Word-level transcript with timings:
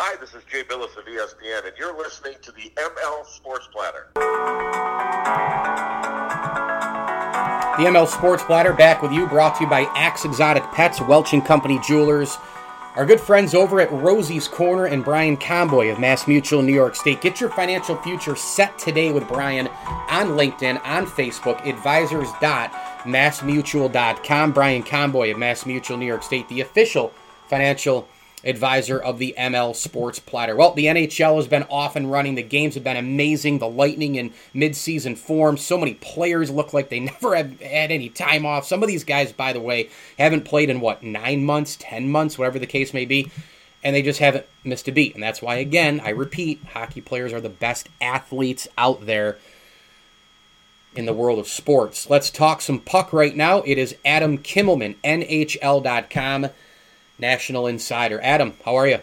Hi, 0.00 0.14
this 0.20 0.32
is 0.32 0.44
Jay 0.44 0.62
Bilas 0.62 0.96
of 0.96 1.06
ESPN, 1.06 1.66
and 1.66 1.76
you're 1.76 1.98
listening 1.98 2.34
to 2.42 2.52
the 2.52 2.72
ML 2.76 3.26
Sports 3.26 3.68
Platter. 3.72 4.06
The 4.14 4.20
ML 7.82 8.06
Sports 8.06 8.44
Platter 8.44 8.72
back 8.72 9.02
with 9.02 9.10
you, 9.10 9.26
brought 9.26 9.56
to 9.56 9.64
you 9.64 9.68
by 9.68 9.90
Axe 9.96 10.24
Exotic 10.24 10.62
Pets, 10.70 11.00
Welch 11.00 11.32
and 11.32 11.44
Company 11.44 11.80
Jewelers. 11.84 12.38
Our 12.94 13.06
good 13.06 13.18
friends 13.18 13.56
over 13.56 13.80
at 13.80 13.90
Rosie's 13.90 14.46
Corner 14.46 14.86
and 14.86 15.04
Brian 15.04 15.36
Comboy 15.36 15.90
of 15.90 15.98
Mass 15.98 16.28
Mutual 16.28 16.62
New 16.62 16.72
York 16.72 16.94
State. 16.94 17.20
Get 17.20 17.40
your 17.40 17.50
financial 17.50 17.96
future 17.96 18.36
set 18.36 18.78
today 18.78 19.10
with 19.10 19.26
Brian 19.26 19.66
on 19.66 20.36
LinkedIn, 20.36 20.80
on 20.84 21.06
Facebook, 21.06 21.66
advisors.massmutual.com. 21.66 24.52
Brian 24.52 24.84
Comboy 24.84 25.32
of 25.32 25.38
Mass 25.38 25.66
Mutual 25.66 25.96
New 25.96 26.06
York 26.06 26.22
State, 26.22 26.48
the 26.48 26.60
official 26.60 27.12
financial 27.48 28.06
advisor 28.44 28.98
of 28.98 29.18
the 29.18 29.34
ML 29.36 29.74
Sports 29.74 30.18
Platter. 30.18 30.54
Well, 30.54 30.72
the 30.72 30.86
NHL 30.86 31.36
has 31.36 31.48
been 31.48 31.64
off 31.64 31.96
and 31.96 32.10
running. 32.10 32.34
The 32.34 32.42
games 32.42 32.74
have 32.74 32.84
been 32.84 32.96
amazing. 32.96 33.58
The 33.58 33.68
Lightning 33.68 34.14
in 34.14 34.32
midseason 34.54 35.16
form. 35.16 35.56
So 35.56 35.76
many 35.76 35.94
players 35.94 36.50
look 36.50 36.72
like 36.72 36.88
they 36.88 37.00
never 37.22 37.34
have 37.34 37.60
had 37.60 37.90
any 37.90 38.08
time 38.08 38.46
off. 38.46 38.66
Some 38.66 38.82
of 38.82 38.88
these 38.88 39.04
guys, 39.04 39.32
by 39.32 39.52
the 39.52 39.60
way, 39.60 39.90
haven't 40.18 40.44
played 40.44 40.70
in 40.70 40.80
what, 40.80 41.02
nine 41.02 41.44
months, 41.44 41.76
ten 41.78 42.10
months, 42.10 42.38
whatever 42.38 42.58
the 42.58 42.66
case 42.66 42.94
may 42.94 43.04
be. 43.04 43.30
And 43.82 43.94
they 43.94 44.02
just 44.02 44.18
haven't 44.18 44.46
missed 44.64 44.88
a 44.88 44.92
beat. 44.92 45.14
And 45.14 45.22
that's 45.22 45.40
why, 45.40 45.56
again, 45.56 46.00
I 46.04 46.10
repeat, 46.10 46.60
hockey 46.72 47.00
players 47.00 47.32
are 47.32 47.40
the 47.40 47.48
best 47.48 47.88
athletes 48.00 48.66
out 48.76 49.06
there 49.06 49.38
in 50.96 51.06
the 51.06 51.12
world 51.12 51.38
of 51.38 51.46
sports. 51.46 52.10
Let's 52.10 52.28
talk 52.28 52.60
some 52.60 52.80
puck 52.80 53.12
right 53.12 53.36
now. 53.36 53.62
It 53.62 53.78
is 53.78 53.94
Adam 54.04 54.38
Kimelman, 54.38 54.96
NHL.com 55.04 56.48
National 57.18 57.66
Insider. 57.66 58.20
Adam, 58.22 58.54
how 58.64 58.76
are 58.76 58.86
you? 58.86 59.00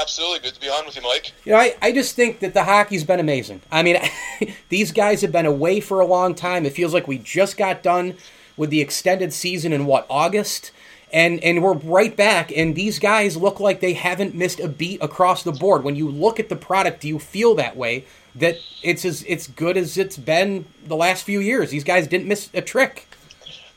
Absolutely. 0.00 0.40
Good 0.40 0.54
to 0.54 0.60
be 0.60 0.68
on 0.68 0.84
with 0.84 0.96
you, 0.96 1.02
Mike. 1.02 1.32
You 1.44 1.52
know, 1.52 1.58
I, 1.58 1.74
I 1.80 1.92
just 1.92 2.16
think 2.16 2.40
that 2.40 2.54
the 2.54 2.64
hockey's 2.64 3.04
been 3.04 3.20
amazing. 3.20 3.60
I 3.70 3.82
mean, 3.82 3.98
these 4.68 4.92
guys 4.92 5.20
have 5.22 5.32
been 5.32 5.46
away 5.46 5.80
for 5.80 6.00
a 6.00 6.06
long 6.06 6.34
time. 6.34 6.66
It 6.66 6.72
feels 6.72 6.92
like 6.92 7.06
we 7.06 7.18
just 7.18 7.56
got 7.56 7.82
done 7.82 8.14
with 8.56 8.70
the 8.70 8.80
extended 8.80 9.32
season 9.32 9.72
in 9.72 9.86
what, 9.86 10.06
August? 10.10 10.72
And 11.12 11.38
and 11.44 11.62
we're 11.62 11.74
right 11.74 12.16
back, 12.16 12.50
and 12.50 12.74
these 12.74 12.98
guys 12.98 13.36
look 13.36 13.60
like 13.60 13.78
they 13.78 13.92
haven't 13.92 14.34
missed 14.34 14.58
a 14.58 14.66
beat 14.66 15.00
across 15.00 15.44
the 15.44 15.52
board. 15.52 15.84
When 15.84 15.94
you 15.94 16.08
look 16.08 16.40
at 16.40 16.48
the 16.48 16.56
product, 16.56 17.00
do 17.00 17.06
you 17.06 17.20
feel 17.20 17.54
that 17.54 17.76
way? 17.76 18.06
That 18.34 18.58
it's 18.82 19.04
as 19.04 19.24
it's 19.28 19.46
good 19.46 19.76
as 19.76 19.96
it's 19.96 20.16
been 20.16 20.64
the 20.84 20.96
last 20.96 21.22
few 21.22 21.38
years. 21.38 21.70
These 21.70 21.84
guys 21.84 22.08
didn't 22.08 22.26
miss 22.26 22.50
a 22.52 22.60
trick. 22.60 23.06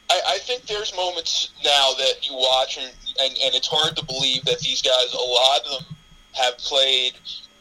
I, 0.10 0.20
I 0.28 0.38
think 0.40 0.66
there's 0.66 0.94
moments 0.96 1.52
now 1.64 1.92
that 2.00 2.28
you 2.28 2.34
watch 2.34 2.80
and 2.82 2.92
and, 3.22 3.32
and 3.44 3.56
it's 3.56 3.68
hard 3.68 3.96
to 3.98 4.06
believe 4.06 4.44
that 4.46 4.60
these 4.60 4.82
guys, 4.82 5.14
a 5.14 5.18
lot 5.18 5.60
of 5.66 5.84
them, 5.84 5.96
have 6.34 6.58
played 6.58 7.14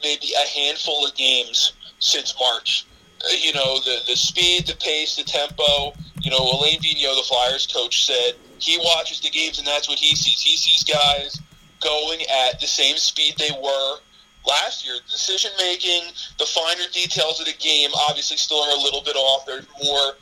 maybe 0.02 0.32
a 0.34 0.46
handful 0.46 1.06
of 1.06 1.14
games 1.14 1.72
since 1.98 2.34
March. 2.38 2.86
Uh, 3.24 3.28
you 3.40 3.52
know, 3.52 3.80
the 3.80 3.98
the 4.06 4.16
speed, 4.16 4.66
the 4.66 4.76
pace, 4.76 5.16
the 5.16 5.24
tempo. 5.24 5.92
You 6.20 6.30
know, 6.30 6.38
Alain 6.38 6.78
Vigneault, 6.80 7.16
the 7.16 7.26
Flyers 7.28 7.66
coach, 7.66 8.06
said 8.06 8.34
he 8.58 8.78
watches 8.78 9.20
the 9.20 9.30
games 9.30 9.58
and 9.58 9.66
that's 9.66 9.88
what 9.88 9.98
he 9.98 10.14
sees. 10.14 10.40
He 10.40 10.56
sees 10.56 10.84
guys 10.84 11.40
going 11.82 12.20
at 12.22 12.60
the 12.60 12.66
same 12.66 12.96
speed 12.96 13.34
they 13.38 13.50
were 13.62 13.98
last 14.46 14.84
year. 14.84 14.96
Decision 15.08 15.50
making, 15.58 16.02
the 16.38 16.46
finer 16.46 16.84
details 16.92 17.40
of 17.40 17.46
the 17.46 17.54
game, 17.58 17.90
obviously 18.08 18.36
still 18.36 18.62
are 18.62 18.76
a 18.76 18.80
little 18.80 19.02
bit 19.02 19.16
off. 19.16 19.46
There's 19.46 19.66
more. 19.84 20.14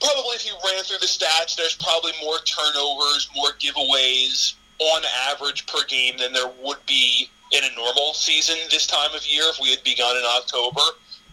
Probably, 0.00 0.34
if 0.34 0.46
you 0.46 0.54
ran 0.72 0.82
through 0.82 0.98
the 0.98 1.06
stats, 1.06 1.56
there's 1.56 1.76
probably 1.76 2.12
more 2.22 2.38
turnovers, 2.38 3.28
more 3.36 3.50
giveaways 3.60 4.54
on 4.94 5.02
average 5.30 5.66
per 5.66 5.84
game 5.88 6.16
than 6.18 6.32
there 6.32 6.50
would 6.62 6.84
be 6.86 7.28
in 7.52 7.64
a 7.64 7.76
normal 7.76 8.14
season 8.14 8.56
this 8.70 8.86
time 8.86 9.14
of 9.14 9.26
year 9.26 9.44
if 9.46 9.60
we 9.60 9.70
had 9.70 9.82
begun 9.84 10.16
in 10.16 10.24
October. 10.24 10.80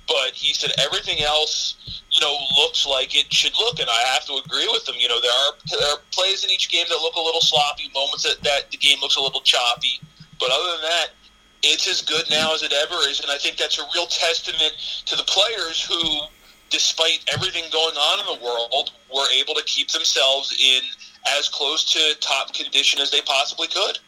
But 0.07 0.33
he 0.33 0.53
said 0.53 0.71
everything 0.79 1.21
else, 1.21 2.01
you 2.11 2.19
know, 2.19 2.35
looks 2.57 2.85
like 2.85 3.15
it 3.15 3.31
should 3.31 3.53
look, 3.59 3.79
and 3.79 3.87
I 3.89 4.01
have 4.13 4.25
to 4.25 4.41
agree 4.43 4.67
with 4.71 4.87
him. 4.87 4.95
You 4.97 5.07
know, 5.07 5.21
there 5.21 5.31
are 5.31 5.53
there 5.69 5.87
are 5.93 5.99
plays 6.11 6.43
in 6.43 6.49
each 6.49 6.69
game 6.69 6.85
that 6.89 6.97
look 6.97 7.15
a 7.15 7.21
little 7.21 7.41
sloppy, 7.41 7.91
moments 7.93 8.23
that, 8.23 8.41
that 8.43 8.71
the 8.71 8.77
game 8.77 8.97
looks 9.01 9.17
a 9.17 9.21
little 9.21 9.41
choppy. 9.41 10.01
But 10.39 10.49
other 10.51 10.71
than 10.71 10.81
that, 10.81 11.07
it's 11.61 11.87
as 11.87 12.01
good 12.01 12.25
now 12.29 12.53
as 12.53 12.63
it 12.63 12.73
ever 12.73 12.95
is, 13.07 13.19
and 13.19 13.29
I 13.29 13.37
think 13.37 13.57
that's 13.57 13.77
a 13.77 13.83
real 13.93 14.07
testament 14.07 14.73
to 15.05 15.15
the 15.15 15.23
players 15.23 15.83
who, 15.83 16.01
despite 16.69 17.23
everything 17.31 17.65
going 17.71 17.95
on 17.95 18.19
in 18.19 18.39
the 18.39 18.43
world, 18.43 18.91
were 19.13 19.27
able 19.35 19.53
to 19.55 19.63
keep 19.65 19.89
themselves 19.89 20.55
in 20.57 20.81
as 21.37 21.49
close 21.49 21.83
to 21.93 22.15
top 22.19 22.53
condition 22.53 23.01
as 23.01 23.11
they 23.11 23.21
possibly 23.21 23.67
could. 23.67 23.99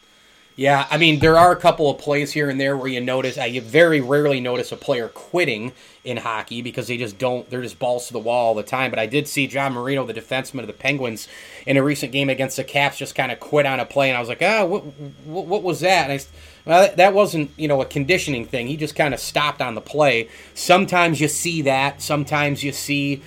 Yeah, 0.54 0.86
I 0.90 0.98
mean, 0.98 1.20
there 1.20 1.38
are 1.38 1.50
a 1.50 1.56
couple 1.56 1.90
of 1.90 1.98
plays 1.98 2.32
here 2.32 2.50
and 2.50 2.60
there 2.60 2.76
where 2.76 2.88
you 2.88 3.00
notice, 3.00 3.38
uh, 3.38 3.44
you 3.44 3.62
very 3.62 4.02
rarely 4.02 4.38
notice 4.38 4.70
a 4.70 4.76
player 4.76 5.08
quitting 5.08 5.72
in 6.04 6.18
hockey 6.18 6.60
because 6.60 6.88
they 6.88 6.98
just 6.98 7.16
don't, 7.16 7.48
they're 7.48 7.62
just 7.62 7.78
balls 7.78 8.08
to 8.08 8.12
the 8.12 8.18
wall 8.18 8.48
all 8.48 8.54
the 8.54 8.62
time. 8.62 8.90
But 8.90 8.98
I 8.98 9.06
did 9.06 9.26
see 9.26 9.46
John 9.46 9.72
Marino, 9.72 10.04
the 10.04 10.12
defenseman 10.12 10.60
of 10.60 10.66
the 10.66 10.74
Penguins, 10.74 11.26
in 11.66 11.78
a 11.78 11.82
recent 11.82 12.12
game 12.12 12.28
against 12.28 12.58
the 12.58 12.64
Caps, 12.64 12.98
just 12.98 13.14
kind 13.14 13.32
of 13.32 13.40
quit 13.40 13.64
on 13.64 13.80
a 13.80 13.86
play. 13.86 14.10
And 14.10 14.16
I 14.16 14.20
was 14.20 14.28
like, 14.28 14.42
ah, 14.42 14.66
what, 14.66 14.84
what, 15.24 15.46
what 15.46 15.62
was 15.62 15.80
that? 15.80 16.10
And 16.10 16.20
I, 16.20 16.24
well, 16.66 16.94
that 16.96 17.14
wasn't, 17.14 17.50
you 17.56 17.66
know, 17.66 17.80
a 17.80 17.86
conditioning 17.86 18.44
thing. 18.44 18.66
He 18.66 18.76
just 18.76 18.94
kind 18.94 19.14
of 19.14 19.20
stopped 19.20 19.62
on 19.62 19.74
the 19.74 19.80
play. 19.80 20.28
Sometimes 20.54 21.18
you 21.18 21.28
see 21.28 21.62
that. 21.62 22.02
Sometimes 22.02 22.62
you 22.62 22.72
see, 22.72 23.22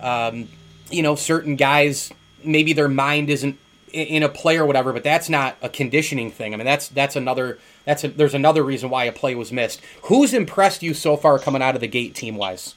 um, 0.00 0.48
you 0.90 1.02
know, 1.02 1.14
certain 1.14 1.54
guys 1.54 2.12
maybe 2.44 2.72
their 2.72 2.88
mind 2.88 3.30
isn't 3.30 3.58
in 3.94 4.24
a 4.24 4.28
play 4.28 4.58
or 4.58 4.66
whatever, 4.66 4.92
but 4.92 5.04
that's 5.04 5.28
not 5.28 5.56
a 5.62 5.68
conditioning 5.68 6.30
thing. 6.30 6.52
I 6.52 6.56
mean, 6.56 6.66
that's 6.66 6.88
that's 6.88 7.16
another 7.16 7.58
that's 7.84 8.02
a, 8.02 8.08
there's 8.08 8.34
another 8.34 8.62
reason 8.62 8.90
why 8.90 9.04
a 9.04 9.12
play 9.12 9.34
was 9.34 9.52
missed. 9.52 9.80
Who's 10.02 10.34
impressed 10.34 10.82
you 10.82 10.94
so 10.94 11.16
far 11.16 11.38
coming 11.38 11.62
out 11.62 11.74
of 11.74 11.80
the 11.80 11.86
gate 11.86 12.14
team 12.14 12.36
wise? 12.36 12.74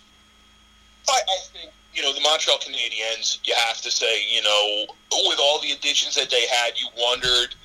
I, 1.09 1.19
I 1.27 1.37
think 1.53 1.71
you 1.93 2.03
know 2.03 2.13
the 2.13 2.21
Montreal 2.21 2.59
Canadiens. 2.59 3.39
You 3.43 3.55
have 3.67 3.81
to 3.81 3.91
say, 3.91 4.23
you 4.29 4.43
know, 4.43 4.85
with 5.27 5.39
all 5.41 5.59
the 5.59 5.71
additions 5.71 6.15
that 6.15 6.29
they 6.29 6.45
had, 6.47 6.79
you 6.79 6.87
wondered 6.97 7.55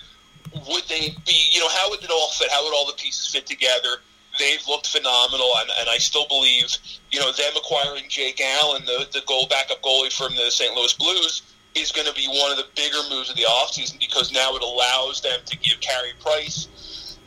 would 0.69 0.84
they 0.88 1.14
be, 1.26 1.36
you 1.52 1.60
know, 1.60 1.69
how 1.69 1.90
would 1.90 2.02
it 2.02 2.10
all 2.10 2.28
fit? 2.30 2.50
How 2.50 2.64
would 2.64 2.74
all 2.74 2.86
the 2.86 2.92
pieces 2.94 3.26
fit 3.28 3.46
together? 3.46 4.00
They've 4.38 4.62
looked 4.66 4.86
phenomenal, 4.86 5.50
and, 5.58 5.70
and 5.80 5.88
I 5.90 5.98
still 5.98 6.26
believe, 6.28 6.76
you 7.10 7.20
know, 7.20 7.32
them 7.32 7.52
acquiring 7.56 8.04
Jake 8.08 8.40
Allen, 8.40 8.84
the 8.86 9.06
the 9.12 9.22
goal 9.26 9.46
backup 9.48 9.82
goalie 9.82 10.12
from 10.12 10.34
the 10.36 10.50
St. 10.50 10.74
Louis 10.74 10.92
Blues 10.94 11.42
is 11.74 11.92
going 11.92 12.06
to 12.06 12.14
be 12.14 12.26
one 12.26 12.50
of 12.50 12.56
the 12.58 12.66
bigger 12.76 12.98
moves 13.10 13.30
of 13.30 13.36
the 13.36 13.42
offseason 13.42 13.98
because 13.98 14.32
now 14.32 14.54
it 14.54 14.62
allows 14.62 15.20
them 15.20 15.40
to 15.46 15.56
give 15.58 15.80
Carey 15.80 16.12
Price 16.20 16.68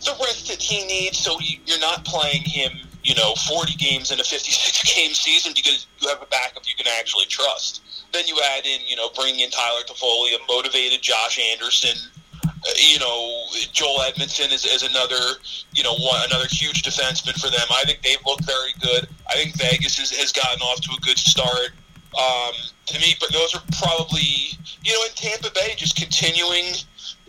the 0.03 0.11
rest 0.21 0.47
that 0.47 0.61
he 0.61 0.85
needs 0.85 1.17
so 1.17 1.37
you're 1.65 1.79
not 1.79 2.05
playing 2.05 2.43
him, 2.43 2.71
you 3.03 3.15
know, 3.15 3.33
40 3.47 3.73
games 3.75 4.11
in 4.11 4.19
a 4.19 4.23
56 4.23 4.95
game 4.95 5.13
season 5.13 5.53
because 5.55 5.87
you 5.99 6.09
have 6.09 6.21
a 6.21 6.27
backup 6.27 6.63
you 6.67 6.75
can 6.75 6.91
actually 6.99 7.25
trust. 7.25 7.81
Then 8.11 8.27
you 8.27 8.39
add 8.55 8.65
in, 8.65 8.81
you 8.85 8.95
know, 8.95 9.09
bringing 9.15 9.41
in 9.41 9.49
Tyler 9.49 9.81
Toffoli, 9.87 10.35
a 10.35 10.39
motivated 10.47 11.01
Josh 11.01 11.39
Anderson, 11.51 11.97
uh, 12.45 12.71
you 12.77 12.99
know, 12.99 13.45
Joel 13.73 13.99
Edmundson 13.99 14.51
is, 14.53 14.65
is 14.65 14.83
another, 14.83 15.39
you 15.73 15.83
know, 15.83 15.95
one, 15.95 16.21
another 16.25 16.47
huge 16.49 16.83
defenseman 16.83 17.39
for 17.39 17.49
them. 17.49 17.65
I 17.71 17.83
think 17.85 18.01
they've 18.01 18.23
looked 18.25 18.45
very 18.45 18.73
good. 18.79 19.07
I 19.27 19.33
think 19.33 19.55
Vegas 19.57 19.97
has, 19.97 20.11
has 20.11 20.31
gotten 20.31 20.61
off 20.61 20.81
to 20.81 20.89
a 20.95 21.01
good 21.01 21.17
start. 21.17 21.71
Um, 22.15 22.53
to 22.87 22.99
me, 22.99 23.15
but 23.19 23.31
those 23.33 23.55
are 23.55 23.61
probably 23.79 24.55
you 24.83 24.93
know 24.93 25.03
in 25.03 25.11
Tampa 25.15 25.51
Bay 25.53 25.73
just 25.75 25.95
continuing 25.95 26.73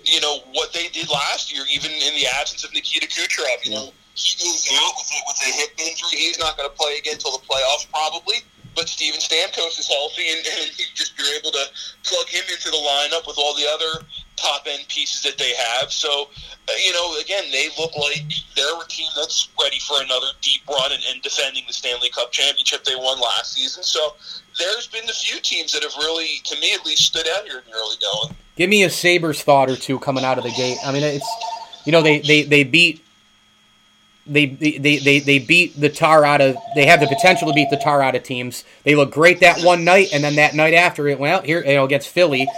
you 0.05 0.21
know 0.21 0.39
what 0.53 0.73
they 0.73 0.89
did 0.89 1.11
last 1.11 1.53
year, 1.53 1.65
even 1.73 1.91
in 1.91 2.15
the 2.15 2.27
absence 2.39 2.65
of 2.65 2.73
Nikita 2.73 3.07
Kucherov. 3.09 3.65
You 3.65 3.71
know 3.73 3.93
he 4.17 4.33
goes 4.43 4.67
out 4.73 4.95
with 4.97 5.13
a, 5.13 5.19
with 5.29 5.37
a 5.45 5.53
hip 5.61 5.71
injury. 5.79 6.17
He's 6.17 6.39
not 6.39 6.57
going 6.57 6.69
to 6.69 6.75
play 6.75 6.97
again 6.99 7.15
until 7.15 7.33
the 7.33 7.45
playoffs 7.45 7.87
probably. 7.91 8.37
But 8.77 8.89
Steven 8.89 9.19
Stamkos 9.19 9.81
is 9.81 9.89
healthy, 9.89 10.29
and, 10.29 10.39
and 10.47 10.71
he 10.77 10.85
just 10.95 11.19
you're 11.19 11.35
able 11.35 11.51
to 11.51 11.65
plug 12.05 12.29
him 12.29 12.45
into 12.53 12.71
the 12.71 12.77
lineup 12.77 13.27
with 13.27 13.39
all 13.39 13.55
the 13.55 13.67
other 13.67 14.05
top 14.37 14.67
end 14.69 14.85
pieces 14.89 15.23
that 15.23 15.39
they 15.39 15.55
have. 15.55 15.91
So, 15.91 16.29
uh, 16.69 16.73
you 16.85 16.93
know, 16.93 17.19
again, 17.19 17.45
they 17.51 17.69
look 17.79 17.97
like 17.97 18.23
they're 18.55 18.79
a 18.79 18.87
team 18.89 19.09
that's 19.17 19.49
ready 19.61 19.79
for 19.81 19.97
another 20.03 20.27
deep 20.43 20.61
run 20.69 20.93
and, 20.93 21.03
and 21.11 21.23
defending 21.23 21.65
the 21.67 21.73
Stanley 21.73 22.11
Cup 22.11 22.33
championship 22.33 22.85
they 22.85 22.97
won 22.97 23.19
last 23.19 23.55
season. 23.55 23.83
So, 23.83 24.15
there's 24.59 24.87
been 24.87 25.09
a 25.09 25.13
few 25.13 25.41
teams 25.41 25.73
that 25.73 25.83
have 25.83 25.97
really, 25.97 26.41
to 26.45 26.61
me 26.61 26.75
at 26.75 26.85
least, 26.85 27.05
stood 27.05 27.27
out 27.37 27.45
here 27.45 27.59
in 27.59 27.65
the 27.71 27.77
early 27.77 27.97
going. 28.01 28.37
Give 28.57 28.71
me 28.71 28.85
a 28.85 28.91
Sabres 28.91 29.43
thought 29.43 29.71
or 29.71 29.77
two 29.77 29.99
coming 29.99 30.25
out 30.25 30.39
of 30.39 30.45
the 30.45 30.51
gate. 30.51 30.79
I 30.85 30.93
mean, 30.93 31.03
it's 31.03 31.27
you 31.85 31.93
know 31.93 32.03
they 32.03 32.21
they 32.21 32.43
they 32.43 32.65
beat 32.65 33.05
they, 34.27 34.47
they, 34.47 34.99
they, 34.99 35.19
they 35.21 35.39
beat 35.39 35.81
the 35.81 35.89
tar 35.89 36.25
out 36.25 36.41
of 36.41 36.57
they 36.75 36.87
have 36.87 37.01
the 37.01 37.07
potential 37.07 37.49
to 37.49 37.55
beat 37.55 37.71
the 37.71 37.77
tar 37.77 38.03
out 38.03 38.15
of 38.15 38.23
teams. 38.23 38.65
They 38.85 38.95
look 38.95 39.13
great 39.13 39.41
that 39.41 39.63
one 39.63 39.85
night, 39.85 40.09
and 40.13 40.23
then 40.25 40.37
that 40.37 40.55
night 40.55 40.75
after 40.75 41.09
it 41.09 41.19
well 41.19 41.43
here 41.43 41.65
you 41.65 41.75
know 41.75 41.85
against 41.85 42.09
Philly, 42.09 42.49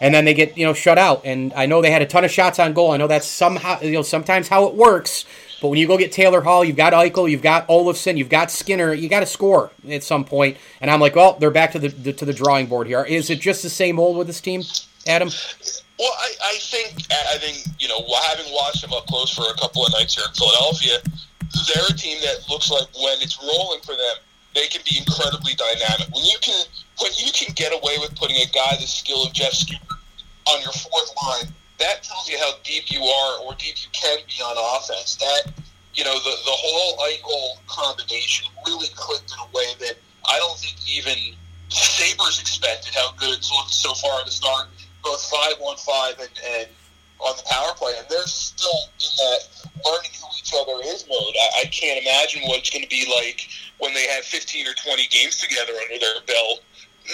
and 0.00 0.14
then 0.14 0.24
they 0.24 0.34
get 0.34 0.56
you 0.56 0.64
know 0.64 0.72
shut 0.72 0.98
out. 0.98 1.22
And 1.24 1.52
I 1.54 1.66
know 1.66 1.82
they 1.82 1.90
had 1.90 2.02
a 2.02 2.06
ton 2.06 2.24
of 2.24 2.30
shots 2.30 2.58
on 2.58 2.72
goal. 2.72 2.92
I 2.92 2.96
know 2.96 3.06
that's 3.06 3.26
somehow 3.26 3.80
you 3.80 3.92
know 3.92 4.02
sometimes 4.02 4.48
how 4.48 4.66
it 4.66 4.74
works. 4.74 5.24
But 5.60 5.68
when 5.68 5.78
you 5.78 5.88
go 5.88 5.98
get 5.98 6.12
Taylor 6.12 6.40
Hall, 6.40 6.64
you've 6.64 6.76
got 6.76 6.92
Eichel, 6.92 7.28
you've 7.28 7.42
got 7.42 7.66
Olofsson, 7.66 8.16
you've 8.16 8.28
got 8.28 8.50
Skinner, 8.50 8.92
you 8.92 9.08
got 9.08 9.20
to 9.20 9.26
score 9.26 9.72
at 9.90 10.04
some 10.04 10.24
point. 10.24 10.56
And 10.80 10.88
I'm 10.88 11.00
like, 11.00 11.16
well, 11.16 11.36
they're 11.38 11.50
back 11.50 11.72
to 11.72 11.80
the, 11.80 11.88
the, 11.88 12.12
to 12.12 12.24
the 12.24 12.32
drawing 12.32 12.66
board 12.66 12.86
here. 12.86 13.02
Is 13.02 13.28
it 13.28 13.40
just 13.40 13.64
the 13.64 13.68
same 13.70 13.98
old 13.98 14.16
with 14.16 14.28
this 14.28 14.40
team, 14.40 14.62
Adam? 15.06 15.30
Well, 15.98 16.14
I, 16.14 16.54
I 16.54 16.54
think 16.62 17.10
I 17.10 17.38
think 17.38 17.66
you 17.82 17.88
know 17.88 17.98
having 18.30 18.46
watched 18.54 18.82
them 18.82 18.92
up 18.92 19.06
close 19.06 19.34
for 19.34 19.42
a 19.50 19.54
couple 19.58 19.84
of 19.84 19.92
nights 19.92 20.14
here 20.14 20.24
in 20.28 20.34
Philadelphia, 20.34 21.02
they're 21.66 21.90
a 21.90 21.96
team 21.98 22.18
that 22.22 22.46
looks 22.48 22.70
like 22.70 22.86
when 22.94 23.18
it's 23.18 23.34
rolling 23.42 23.80
for 23.82 23.98
them, 23.98 24.16
they 24.54 24.68
can 24.68 24.80
be 24.86 24.94
incredibly 24.98 25.54
dynamic. 25.58 26.06
When 26.14 26.24
you 26.24 26.38
can 26.40 26.54
when 27.02 27.10
you 27.18 27.32
can 27.34 27.52
get 27.54 27.74
away 27.74 27.98
with 27.98 28.14
putting 28.14 28.36
a 28.36 28.46
guy 28.54 28.78
the 28.78 28.86
skill 28.86 29.26
of 29.26 29.32
Jeff 29.32 29.52
Skinner 29.52 29.98
on 30.54 30.62
your 30.62 30.72
fourth 30.72 31.10
line, 31.18 31.50
that 31.82 32.04
tells 32.06 32.30
you 32.30 32.38
how 32.38 32.54
deep 32.62 32.94
you 32.94 33.02
are 33.02 33.42
or 33.42 33.54
deep 33.58 33.74
you 33.82 33.90
can 33.90 34.18
be 34.30 34.38
on 34.38 34.54
offense. 34.78 35.16
That 35.16 35.50
you 35.94 36.04
know 36.04 36.14
the 36.14 36.34
the 36.46 36.54
whole 36.54 36.94
Eichel 37.10 37.58
combination 37.66 38.46
really 38.70 38.88
clicked 38.94 39.34
in 39.34 39.38
a 39.42 39.50
way 39.50 39.74
that 39.82 39.98
I 40.30 40.38
don't 40.38 40.58
think 40.58 40.78
even 40.86 41.34
Sabres 41.70 42.38
expected 42.38 42.94
how 42.94 43.10
good 43.18 43.36
it's 43.36 43.50
looked 43.50 43.74
so 43.74 43.94
far 43.94 44.20
at 44.20 44.26
the 44.26 44.32
start 44.32 44.68
both 45.02 45.22
five 45.30 45.54
one 45.58 45.76
five 45.76 46.18
and, 46.18 46.30
and 46.56 46.68
on 47.20 47.36
the 47.36 47.42
power 47.50 47.74
play, 47.74 47.92
and 47.98 48.06
they're 48.08 48.26
still 48.26 48.90
in 49.00 49.12
that 49.16 49.40
learning 49.84 50.10
who 50.14 50.28
each 50.38 50.54
other 50.54 50.78
is 50.86 51.04
mode. 51.08 51.34
I, 51.34 51.62
I 51.62 51.64
can't 51.66 52.00
imagine 52.00 52.42
what 52.42 52.60
it's 52.60 52.70
going 52.70 52.82
to 52.82 52.88
be 52.88 53.06
like 53.10 53.48
when 53.78 53.92
they 53.94 54.06
have 54.06 54.24
15 54.24 54.66
or 54.66 54.74
20 54.74 55.06
games 55.08 55.38
together 55.38 55.72
under 55.82 55.98
their 55.98 56.20
belt. 56.26 56.62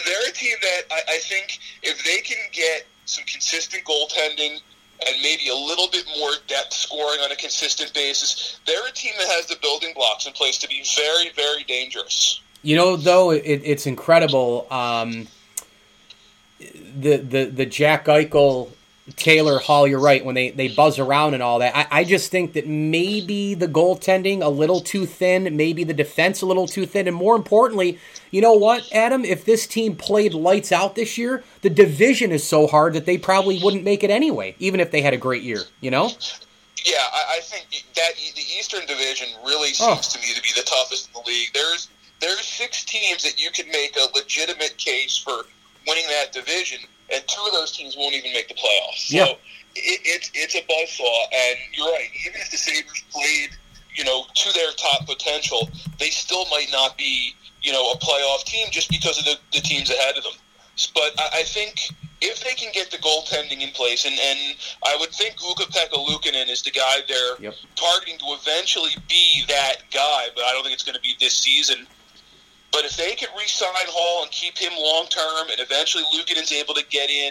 They're 0.04 0.28
a 0.28 0.32
team 0.32 0.56
that 0.60 0.82
I, 0.90 1.14
I 1.14 1.18
think 1.18 1.58
if 1.82 2.04
they 2.04 2.20
can 2.20 2.38
get 2.52 2.86
some 3.06 3.24
consistent 3.24 3.84
goaltending 3.84 4.60
and 5.06 5.16
maybe 5.22 5.48
a 5.48 5.54
little 5.54 5.88
bit 5.90 6.06
more 6.18 6.30
depth 6.46 6.72
scoring 6.72 7.20
on 7.20 7.32
a 7.32 7.36
consistent 7.36 7.92
basis, 7.94 8.60
they're 8.66 8.86
a 8.86 8.92
team 8.92 9.12
that 9.18 9.28
has 9.28 9.46
the 9.46 9.56
building 9.62 9.92
blocks 9.94 10.26
in 10.26 10.32
place 10.32 10.58
to 10.58 10.68
be 10.68 10.84
very, 10.96 11.30
very 11.34 11.64
dangerous. 11.64 12.40
You 12.62 12.76
know, 12.76 12.96
though, 12.96 13.30
it, 13.30 13.60
it's 13.64 13.86
incredible. 13.86 14.66
Um, 14.70 15.28
the 16.58 17.16
the 17.16 17.44
the 17.46 17.66
Jack 17.66 18.06
Eichel 18.06 18.70
Taylor 19.16 19.58
Hall, 19.58 19.86
you're 19.86 20.00
right, 20.00 20.24
when 20.24 20.34
they, 20.34 20.50
they 20.50 20.68
buzz 20.68 20.98
around 20.98 21.34
and 21.34 21.42
all 21.42 21.58
that. 21.58 21.76
I, 21.76 22.00
I 22.00 22.04
just 22.04 22.30
think 22.30 22.54
that 22.54 22.66
maybe 22.66 23.52
the 23.52 23.68
goaltending 23.68 24.42
a 24.42 24.48
little 24.48 24.80
too 24.80 25.04
thin, 25.04 25.56
maybe 25.56 25.84
the 25.84 25.92
defense 25.92 26.40
a 26.40 26.46
little 26.46 26.66
too 26.66 26.86
thin, 26.86 27.06
and 27.06 27.14
more 27.14 27.36
importantly, 27.36 27.98
you 28.30 28.40
know 28.40 28.54
what, 28.54 28.90
Adam? 28.94 29.22
If 29.22 29.44
this 29.44 29.66
team 29.66 29.94
played 29.94 30.32
lights 30.32 30.72
out 30.72 30.94
this 30.94 31.18
year, 31.18 31.44
the 31.60 31.68
division 31.68 32.32
is 32.32 32.48
so 32.48 32.66
hard 32.66 32.94
that 32.94 33.04
they 33.04 33.18
probably 33.18 33.60
wouldn't 33.62 33.84
make 33.84 34.02
it 34.02 34.10
anyway, 34.10 34.56
even 34.58 34.80
if 34.80 34.90
they 34.90 35.02
had 35.02 35.12
a 35.12 35.18
great 35.18 35.42
year, 35.42 35.60
you 35.82 35.90
know? 35.90 36.10
Yeah, 36.82 36.96
I, 37.12 37.36
I 37.36 37.40
think 37.40 37.66
that 37.96 38.12
the 38.16 38.42
Eastern 38.58 38.86
Division 38.86 39.28
really 39.44 39.70
oh. 39.80 40.00
seems 40.00 40.16
oh. 40.16 40.18
to 40.18 40.26
me 40.26 40.34
to 40.34 40.42
be 40.42 40.48
the 40.56 40.66
toughest 40.66 41.08
in 41.08 41.22
the 41.22 41.28
league. 41.28 41.48
There's 41.52 41.88
there's 42.20 42.40
six 42.40 42.84
teams 42.84 43.22
that 43.22 43.38
you 43.38 43.50
can 43.50 43.68
make 43.68 43.96
a 43.96 44.06
legitimate 44.16 44.78
case 44.78 45.16
for 45.18 45.44
winning 45.86 46.06
that 46.08 46.32
division, 46.32 46.78
and 47.12 47.22
two 47.28 47.42
of 47.46 47.52
those 47.52 47.72
teams 47.72 47.96
won't 47.96 48.14
even 48.14 48.32
make 48.32 48.48
the 48.48 48.54
playoffs. 48.54 49.08
So 49.08 49.16
yeah. 49.16 49.24
it, 49.76 50.00
it, 50.04 50.30
it's 50.34 50.54
a 50.54 50.62
buzzsaw, 50.62 51.18
and 51.32 51.58
you're 51.72 51.90
right. 51.92 52.08
Even 52.26 52.40
if 52.40 52.50
the 52.50 52.56
Sabres 52.56 53.04
played, 53.10 53.50
you 53.94 54.04
know, 54.04 54.24
to 54.34 54.52
their 54.54 54.72
top 54.72 55.06
potential, 55.06 55.68
they 55.98 56.10
still 56.10 56.46
might 56.50 56.68
not 56.72 56.96
be, 56.98 57.34
you 57.62 57.72
know, 57.72 57.92
a 57.92 57.98
playoff 57.98 58.44
team 58.44 58.68
just 58.70 58.90
because 58.90 59.18
of 59.18 59.24
the, 59.24 59.36
the 59.52 59.60
teams 59.60 59.90
ahead 59.90 60.16
of 60.16 60.24
them. 60.24 60.34
But 60.94 61.12
I, 61.18 61.40
I 61.40 61.42
think 61.42 61.78
if 62.20 62.42
they 62.42 62.54
can 62.54 62.72
get 62.72 62.90
the 62.90 62.96
goaltending 62.98 63.60
in 63.60 63.70
place, 63.70 64.04
and, 64.06 64.18
and 64.18 64.56
I 64.84 64.96
would 64.98 65.10
think 65.10 65.36
Ukko-Pekka 65.44 65.94
Luukkonen 66.06 66.48
is 66.48 66.62
the 66.62 66.70
guy 66.70 67.00
they're 67.06 67.36
yep. 67.38 67.54
targeting 67.76 68.18
to 68.18 68.24
eventually 68.40 68.96
be 69.08 69.44
that 69.48 69.76
guy, 69.92 70.28
but 70.34 70.44
I 70.44 70.52
don't 70.52 70.62
think 70.62 70.74
it's 70.74 70.82
going 70.82 70.96
to 70.96 71.02
be 71.02 71.14
this 71.20 71.34
season. 71.34 71.86
But 72.74 72.84
if 72.84 72.96
they 72.96 73.14
could 73.14 73.30
re-sign 73.38 73.86
Hall 73.86 74.24
and 74.24 74.30
keep 74.32 74.58
him 74.58 74.72
long 74.74 75.06
term, 75.06 75.46
and 75.48 75.60
eventually 75.60 76.02
Luukkonen's 76.10 76.50
able 76.50 76.74
to 76.74 76.82
get 76.90 77.08
in, 77.08 77.30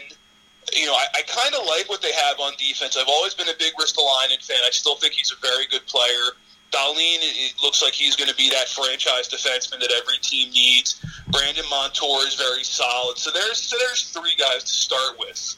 you 0.71 0.85
know, 0.85 0.93
I, 0.93 1.05
I 1.19 1.21
kind 1.27 1.53
of 1.53 1.67
like 1.67 1.89
what 1.89 2.01
they 2.01 2.13
have 2.13 2.39
on 2.39 2.53
defense. 2.55 2.95
I've 2.95 3.11
always 3.11 3.33
been 3.33 3.49
a 3.49 3.59
big 3.59 3.73
Ristolainen 3.75 4.39
fan. 4.39 4.63
I 4.65 4.71
still 4.71 4.95
think 4.95 5.11
he's 5.11 5.35
a 5.35 5.39
very 5.45 5.67
good 5.67 5.85
player. 5.85 6.39
Dahlin, 6.71 7.19
it 7.19 7.55
looks 7.61 7.83
like 7.83 7.91
he's 7.91 8.15
going 8.15 8.29
to 8.29 8.35
be 8.35 8.49
that 8.51 8.69
franchise 8.69 9.27
defenseman 9.27 9.83
that 9.83 9.91
every 9.91 10.17
team 10.23 10.49
needs. 10.51 11.03
Brandon 11.27 11.65
Montour 11.69 12.25
is 12.25 12.35
very 12.35 12.63
solid. 12.63 13.17
So 13.17 13.29
there's 13.29 13.57
so 13.57 13.75
there's 13.77 14.09
three 14.15 14.35
guys 14.39 14.63
to 14.63 14.73
start 14.73 15.19
with. 15.19 15.57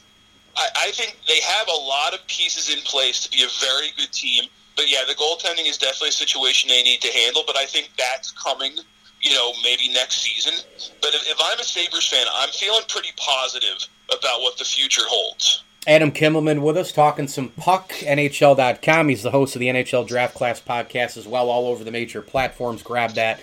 I, 0.56 0.90
I 0.90 0.90
think 0.90 1.16
they 1.28 1.40
have 1.46 1.68
a 1.68 1.78
lot 1.78 2.12
of 2.12 2.26
pieces 2.26 2.74
in 2.74 2.82
place 2.82 3.20
to 3.20 3.30
be 3.30 3.44
a 3.44 3.52
very 3.62 3.94
good 3.96 4.10
team. 4.10 4.50
But 4.74 4.90
yeah, 4.90 5.06
the 5.06 5.14
goaltending 5.14 5.70
is 5.70 5.78
definitely 5.78 6.08
a 6.08 6.18
situation 6.26 6.68
they 6.68 6.82
need 6.82 7.00
to 7.02 7.12
handle. 7.12 7.44
But 7.46 7.56
I 7.56 7.66
think 7.66 7.92
that's 7.96 8.32
coming 8.32 8.78
you 9.20 9.34
know, 9.34 9.52
maybe 9.62 9.88
next 9.92 10.22
season. 10.22 10.54
But 11.00 11.14
if, 11.14 11.26
if 11.28 11.38
I'm 11.42 11.58
a 11.58 11.64
Sabres 11.64 12.06
fan, 12.06 12.26
I'm 12.32 12.50
feeling 12.50 12.82
pretty 12.88 13.10
positive 13.16 13.88
about 14.08 14.40
what 14.40 14.58
the 14.58 14.64
future 14.64 15.02
holds. 15.06 15.62
Adam 15.86 16.10
Kimelman 16.10 16.62
with 16.62 16.76
us 16.76 16.90
talking 16.90 17.28
some 17.28 17.50
puck, 17.50 17.92
NHL.com. 18.00 19.08
He's 19.08 19.22
the 19.22 19.30
host 19.30 19.54
of 19.54 19.60
the 19.60 19.68
NHL 19.68 20.06
Draft 20.06 20.34
Class 20.34 20.60
podcast 20.60 21.16
as 21.16 21.28
well, 21.28 21.48
all 21.48 21.68
over 21.68 21.84
the 21.84 21.92
major 21.92 22.22
platforms. 22.22 22.82
Grab 22.82 23.12
that 23.12 23.40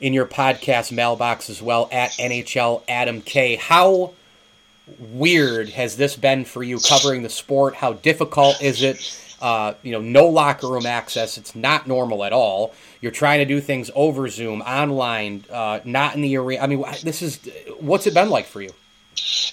in 0.00 0.12
your 0.12 0.26
podcast 0.26 0.90
mailbox 0.90 1.48
as 1.48 1.62
well 1.62 1.88
at 1.92 2.10
NHL 2.12 2.82
Adam 2.88 3.20
K. 3.22 3.54
How 3.54 4.12
weird 4.98 5.70
has 5.70 5.96
this 5.96 6.16
been 6.16 6.44
for 6.44 6.64
you 6.64 6.78
covering 6.80 7.22
the 7.22 7.30
sport? 7.30 7.76
How 7.76 7.92
difficult 7.92 8.60
is 8.60 8.82
it? 8.82 9.20
Uh, 9.40 9.74
you 9.82 9.92
know, 9.92 10.00
no 10.00 10.26
locker 10.26 10.68
room 10.68 10.86
access. 10.86 11.36
It's 11.36 11.54
not 11.54 11.86
normal 11.86 12.24
at 12.24 12.32
all. 12.32 12.72
You're 13.00 13.12
trying 13.12 13.40
to 13.40 13.44
do 13.44 13.60
things 13.60 13.90
over 13.94 14.28
Zoom, 14.28 14.62
online, 14.62 15.44
uh, 15.50 15.80
not 15.84 16.14
in 16.14 16.22
the 16.22 16.36
arena. 16.36 16.62
I 16.62 16.66
mean, 16.66 16.82
this 17.02 17.20
is 17.20 17.40
what's 17.78 18.06
it 18.06 18.14
been 18.14 18.30
like 18.30 18.46
for 18.46 18.62
you? 18.62 18.70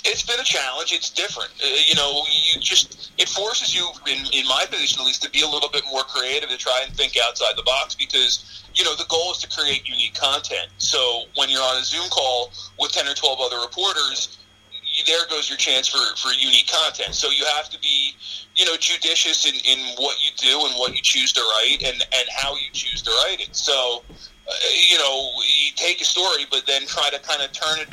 It's 0.03 0.23
been 0.23 0.39
a 0.39 0.43
challenge. 0.43 0.91
It's 0.91 1.09
different. 1.09 1.51
Uh, 1.63 1.67
you 1.85 1.95
know, 1.95 2.23
you 2.29 2.59
just 2.59 3.11
it 3.17 3.29
forces 3.29 3.75
you, 3.75 3.87
in, 4.07 4.17
in 4.33 4.47
my 4.47 4.65
position 4.69 5.01
at 5.01 5.05
least, 5.05 5.21
to 5.23 5.29
be 5.29 5.41
a 5.41 5.47
little 5.47 5.69
bit 5.69 5.83
more 5.91 6.03
creative 6.03 6.49
to 6.49 6.57
try 6.57 6.81
and 6.85 6.95
think 6.95 7.13
outside 7.23 7.53
the 7.55 7.63
box 7.63 7.93
because 7.95 8.63
you 8.73 8.83
know 8.83 8.95
the 8.95 9.05
goal 9.09 9.31
is 9.31 9.37
to 9.39 9.49
create 9.49 9.87
unique 9.87 10.15
content. 10.15 10.69
So 10.77 11.23
when 11.35 11.49
you're 11.49 11.61
on 11.61 11.77
a 11.77 11.83
Zoom 11.83 12.07
call 12.09 12.51
with 12.79 12.91
ten 12.91 13.07
or 13.07 13.13
twelve 13.13 13.39
other 13.39 13.59
reporters, 13.59 14.39
there 15.05 15.25
goes 15.29 15.49
your 15.49 15.57
chance 15.57 15.87
for, 15.87 15.99
for 16.17 16.33
unique 16.33 16.71
content. 16.71 17.15
So 17.15 17.29
you 17.29 17.45
have 17.55 17.69
to 17.69 17.79
be, 17.79 18.15
you 18.55 18.65
know, 18.65 18.75
judicious 18.77 19.45
in, 19.45 19.55
in 19.55 19.79
what 19.97 20.17
you 20.23 20.31
do 20.37 20.65
and 20.65 20.75
what 20.75 20.95
you 20.95 21.01
choose 21.01 21.33
to 21.33 21.41
write 21.41 21.83
and, 21.83 22.01
and 22.01 22.27
how 22.35 22.55
you 22.55 22.69
choose 22.73 23.01
to 23.03 23.11
write 23.11 23.37
it. 23.39 23.55
So, 23.55 24.03
uh, 24.47 24.53
you 24.89 24.97
know, 24.97 25.31
you 25.41 25.71
take 25.75 26.01
a 26.01 26.05
story, 26.05 26.45
but 26.49 26.65
then 26.65 26.85
try 26.87 27.09
to 27.09 27.19
kind 27.19 27.41
of 27.41 27.51
turn 27.51 27.79
it, 27.79 27.89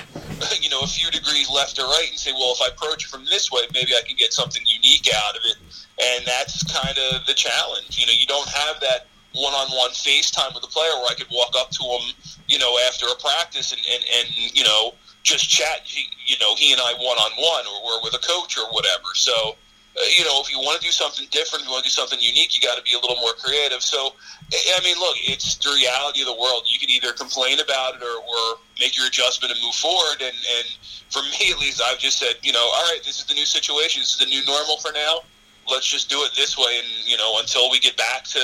you 0.63 0.71
know, 0.71 0.81
a 0.83 0.87
few 0.87 1.11
degrees 1.11 1.51
left 1.51 1.79
or 1.79 1.85
right 1.85 2.09
and 2.11 2.19
say, 2.19 2.33
well, 2.33 2.55
if 2.55 2.63
I 2.63 2.69
approach 2.75 3.05
it 3.05 3.09
from 3.09 3.25
this 3.27 3.51
way, 3.53 3.63
maybe 3.73 3.93
I 3.93 4.03
can 4.07 4.17
get 4.17 4.33
something 4.33 4.63
unique 4.67 5.09
out 5.15 5.37
of 5.37 5.43
it. 5.45 5.57
And 6.01 6.27
that's 6.27 6.63
kind 6.73 6.97
of 7.13 7.27
the 7.27 7.35
challenge. 7.35 7.99
You 7.99 8.07
know, 8.07 8.13
you 8.13 8.27
don't 8.27 8.49
have 8.49 8.81
that 8.81 9.07
one-on-one 9.35 9.91
FaceTime 9.91 10.55
with 10.55 10.63
the 10.63 10.69
player 10.69 10.91
where 10.99 11.11
I 11.11 11.15
could 11.15 11.29
walk 11.31 11.55
up 11.57 11.71
to 11.71 11.83
him, 11.83 12.15
you 12.49 12.59
know, 12.59 12.79
after 12.89 13.07
a 13.07 13.15
practice 13.21 13.73
and, 13.73 13.81
and, 13.93 14.05
and 14.19 14.57
you 14.57 14.65
know, 14.65 14.95
just 15.29 15.45
chat, 15.45 15.85
you 15.93 16.37
know, 16.41 16.57
he 16.57 16.73
and 16.73 16.81
I 16.81 16.97
one 16.97 17.21
on 17.21 17.33
one, 17.37 17.65
or 17.69 17.77
we're 17.85 18.03
with 18.03 18.17
a 18.17 18.25
coach 18.25 18.57
or 18.57 18.65
whatever. 18.73 19.13
So, 19.13 19.61
uh, 19.93 20.01
you 20.17 20.25
know, 20.25 20.41
if 20.41 20.49
you 20.49 20.57
want 20.57 20.81
to 20.81 20.85
do 20.85 20.91
something 20.91 21.29
different, 21.29 21.63
if 21.63 21.69
you 21.69 21.73
want 21.77 21.85
to 21.85 21.91
do 21.93 21.97
something 22.01 22.17
unique, 22.17 22.57
you 22.57 22.65
got 22.65 22.81
to 22.81 22.85
be 22.85 22.97
a 22.97 23.01
little 23.05 23.21
more 23.21 23.37
creative. 23.37 23.85
So, 23.85 24.17
I 24.49 24.81
mean, 24.81 24.97
look, 24.97 25.21
it's 25.21 25.61
the 25.61 25.77
reality 25.77 26.25
of 26.25 26.33
the 26.33 26.39
world. 26.41 26.65
You 26.65 26.81
can 26.81 26.89
either 26.89 27.13
complain 27.13 27.61
about 27.61 28.01
it 28.01 28.03
or, 28.03 28.25
or 28.25 28.57
make 28.81 28.97
your 28.97 29.05
adjustment 29.05 29.53
and 29.53 29.61
move 29.61 29.77
forward. 29.77 30.25
And, 30.25 30.33
and 30.33 30.67
for 31.13 31.21
me, 31.21 31.53
at 31.53 31.61
least, 31.61 31.85
I've 31.85 32.01
just 32.01 32.17
said, 32.17 32.41
you 32.41 32.57
know, 32.57 32.65
all 32.65 32.89
right, 32.89 33.05
this 33.05 33.21
is 33.21 33.29
the 33.29 33.37
new 33.37 33.45
situation. 33.45 34.01
This 34.01 34.17
is 34.17 34.21
the 34.25 34.33
new 34.33 34.41
normal 34.49 34.81
for 34.81 34.97
now. 34.97 35.29
Let's 35.69 35.85
just 35.85 36.09
do 36.09 36.25
it 36.25 36.33
this 36.33 36.57
way. 36.57 36.81
And, 36.81 36.89
you 37.05 37.21
know, 37.21 37.37
until 37.37 37.69
we 37.69 37.77
get 37.85 38.01
back 38.01 38.25
to, 38.33 38.41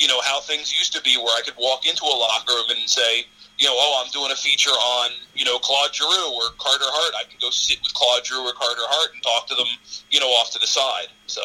you 0.00 0.08
know, 0.08 0.24
how 0.24 0.40
things 0.40 0.72
used 0.72 0.96
to 0.96 1.02
be 1.04 1.20
where 1.20 1.36
I 1.36 1.42
could 1.44 1.58
walk 1.60 1.84
into 1.84 2.08
a 2.08 2.16
locker 2.16 2.54
room 2.54 2.70
and 2.70 2.88
say, 2.88 3.28
you 3.58 3.66
know, 3.66 3.74
oh, 3.76 4.02
I'm 4.04 4.10
doing 4.10 4.32
a 4.32 4.36
feature 4.36 4.70
on, 4.70 5.10
you 5.34 5.44
know, 5.44 5.58
Claude 5.58 5.94
Giroux 5.94 6.34
or 6.34 6.50
Carter 6.58 6.90
Hart. 6.90 7.14
I 7.18 7.28
can 7.28 7.38
go 7.40 7.50
sit 7.50 7.80
with 7.82 7.94
Claude 7.94 8.26
Giroux 8.26 8.42
or 8.42 8.52
Carter 8.52 8.82
Hart 8.82 9.14
and 9.14 9.22
talk 9.22 9.46
to 9.48 9.54
them, 9.54 9.68
you 10.10 10.18
know, 10.18 10.26
off 10.26 10.50
to 10.52 10.58
the 10.58 10.66
side. 10.66 11.08
So 11.26 11.40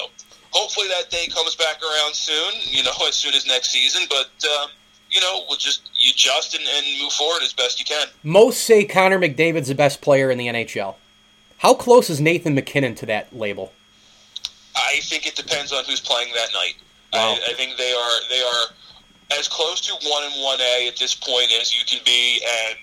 hopefully 0.51 0.87
that 0.87 1.09
day 1.09 1.27
comes 1.27 1.55
back 1.55 1.77
around 1.81 2.15
soon, 2.15 2.53
you 2.65 2.83
know, 2.83 2.91
as 3.07 3.15
soon 3.15 3.33
as 3.33 3.45
next 3.45 3.69
season. 3.69 4.03
But, 4.09 4.33
um, 4.45 4.69
you 5.11 5.21
know, 5.21 5.45
we'll 5.47 5.57
just 5.57 5.89
you 5.95 6.11
adjust 6.11 6.55
and, 6.55 6.65
and 6.65 6.85
move 7.01 7.13
forward 7.13 7.43
as 7.43 7.53
best 7.53 7.79
you 7.79 7.85
can. 7.85 8.07
Most 8.23 8.61
say 8.61 8.85
Connor 8.85 9.19
McDavid's 9.19 9.67
the 9.67 9.75
best 9.75 10.01
player 10.01 10.31
in 10.31 10.37
the 10.37 10.47
NHL. 10.47 10.95
How 11.57 11.73
close 11.73 12.09
is 12.09 12.21
Nathan 12.21 12.55
MacKinnon 12.55 12.95
to 12.95 13.05
that 13.07 13.35
label? 13.35 13.73
I 14.75 14.99
think 15.01 15.27
it 15.27 15.35
depends 15.35 15.73
on 15.73 15.83
who's 15.85 15.99
playing 15.99 16.33
that 16.33 16.49
night. 16.53 16.75
Wow. 17.13 17.35
I, 17.35 17.51
I 17.51 17.53
think 17.53 17.77
they 17.77 17.91
are 17.91 18.29
they 18.29 18.41
are 18.41 18.65
as 19.37 19.47
close 19.47 19.81
to 19.81 19.93
one 20.09 20.23
and 20.23 20.41
one 20.41 20.59
A 20.61 20.87
at 20.87 20.97
this 20.97 21.13
point 21.13 21.51
as 21.59 21.73
you 21.73 21.85
can 21.85 21.99
be, 22.05 22.41
and 22.41 22.77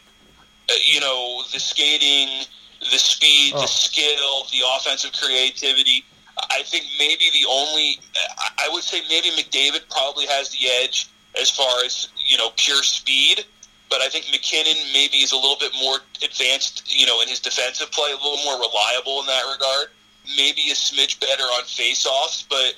uh, 0.70 0.74
you 0.82 1.00
know 1.00 1.42
the 1.52 1.60
skating, 1.60 2.44
the 2.80 2.98
speed, 2.98 3.52
oh. 3.54 3.62
the 3.62 3.66
skill, 3.66 4.46
the 4.52 4.64
offensive 4.76 5.12
creativity. 5.12 6.04
I 6.50 6.62
think 6.64 6.84
maybe 6.98 7.30
the 7.32 7.46
only 7.48 7.98
I 8.58 8.68
would 8.70 8.82
say 8.82 9.00
maybe 9.08 9.30
McDavid 9.30 9.88
probably 9.90 10.26
has 10.26 10.50
the 10.50 10.68
edge 10.82 11.08
as 11.40 11.50
far 11.50 11.84
as 11.84 12.08
you 12.16 12.36
know 12.36 12.50
pure 12.56 12.82
speed, 12.82 13.44
but 13.90 14.00
I 14.00 14.08
think 14.08 14.26
MacKinnon 14.30 14.76
maybe 14.92 15.18
is 15.18 15.32
a 15.32 15.36
little 15.36 15.56
bit 15.58 15.72
more 15.80 15.98
advanced, 16.22 16.82
you 16.86 17.06
know, 17.06 17.20
in 17.22 17.28
his 17.28 17.40
defensive 17.40 17.90
play, 17.92 18.10
a 18.10 18.16
little 18.16 18.38
more 18.44 18.58
reliable 18.58 19.20
in 19.20 19.26
that 19.26 19.44
regard. 19.50 19.88
Maybe 20.36 20.70
a 20.70 20.74
smidge 20.74 21.20
better 21.20 21.44
on 21.44 21.64
face-offs, 21.64 22.44
but 22.48 22.74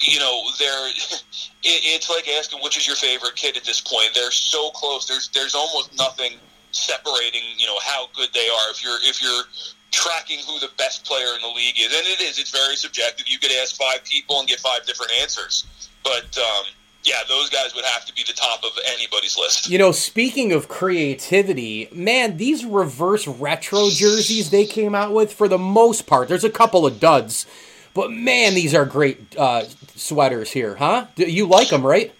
you 0.00 0.18
know, 0.20 0.42
they're 0.58 0.88
it, 0.88 1.20
it's 1.62 2.10
like 2.10 2.28
asking 2.28 2.60
which 2.62 2.76
is 2.76 2.86
your 2.86 2.96
favorite 2.96 3.36
kid 3.36 3.56
at 3.56 3.64
this 3.64 3.80
point. 3.80 4.10
They're 4.14 4.30
so 4.30 4.70
close. 4.70 5.06
There's 5.06 5.28
there's 5.28 5.54
almost 5.54 5.96
nothing 5.96 6.32
separating, 6.72 7.42
you 7.58 7.66
know, 7.66 7.78
how 7.82 8.08
good 8.14 8.28
they 8.34 8.48
are. 8.48 8.70
If 8.70 8.82
you're 8.82 8.98
if 9.02 9.22
you're 9.22 9.44
tracking 9.90 10.38
who 10.46 10.58
the 10.58 10.70
best 10.78 11.04
player 11.04 11.34
in 11.34 11.42
the 11.42 11.54
league 11.54 11.78
is, 11.78 11.94
and 11.94 12.06
it 12.06 12.20
is, 12.20 12.38
it's 12.38 12.50
very 12.50 12.76
subjective. 12.76 13.28
You 13.28 13.38
could 13.38 13.52
ask 13.52 13.76
five 13.76 14.04
people 14.04 14.40
and 14.40 14.48
get 14.48 14.60
five 14.60 14.86
different 14.86 15.12
answers. 15.20 15.66
But 16.02 16.36
um, 16.38 16.64
yeah, 17.04 17.16
those 17.28 17.50
guys 17.50 17.74
would 17.74 17.84
have 17.84 18.04
to 18.04 18.14
be 18.14 18.22
the 18.26 18.32
top 18.32 18.62
of 18.62 18.70
anybody's 18.94 19.36
list. 19.36 19.68
You 19.68 19.78
know, 19.78 19.90
speaking 19.92 20.52
of 20.52 20.68
creativity, 20.68 21.88
man, 21.92 22.36
these 22.36 22.64
reverse 22.64 23.26
retro 23.26 23.88
jerseys 23.90 24.50
they 24.50 24.64
came 24.64 24.94
out 24.94 25.12
with, 25.12 25.32
for 25.32 25.48
the 25.48 25.58
most 25.58 26.06
part, 26.06 26.28
there's 26.28 26.44
a 26.44 26.50
couple 26.50 26.86
of 26.86 27.00
duds, 27.00 27.46
but 27.94 28.10
man, 28.12 28.54
these 28.54 28.74
are 28.74 28.84
great 28.84 29.36
uh, 29.36 29.64
sweaters 29.96 30.52
here, 30.52 30.76
huh? 30.76 31.06
You 31.16 31.46
like 31.46 31.70
them, 31.70 31.84
right? 31.84 32.12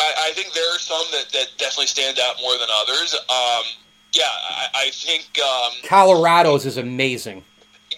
I, 0.00 0.28
I, 0.28 0.32
think 0.32 0.52
there 0.52 0.74
are 0.74 0.78
some 0.78 1.06
that, 1.12 1.30
that 1.32 1.46
definitely 1.56 1.86
stand 1.86 2.18
out 2.18 2.34
more 2.42 2.52
than 2.58 2.68
others. 2.82 3.14
Um, 3.14 3.64
yeah, 4.12 4.24
I, 4.24 4.68
I 4.74 4.90
think 4.90 5.24
um, 5.38 5.72
Colorado's 5.84 6.66
is 6.66 6.76
amazing. 6.76 7.44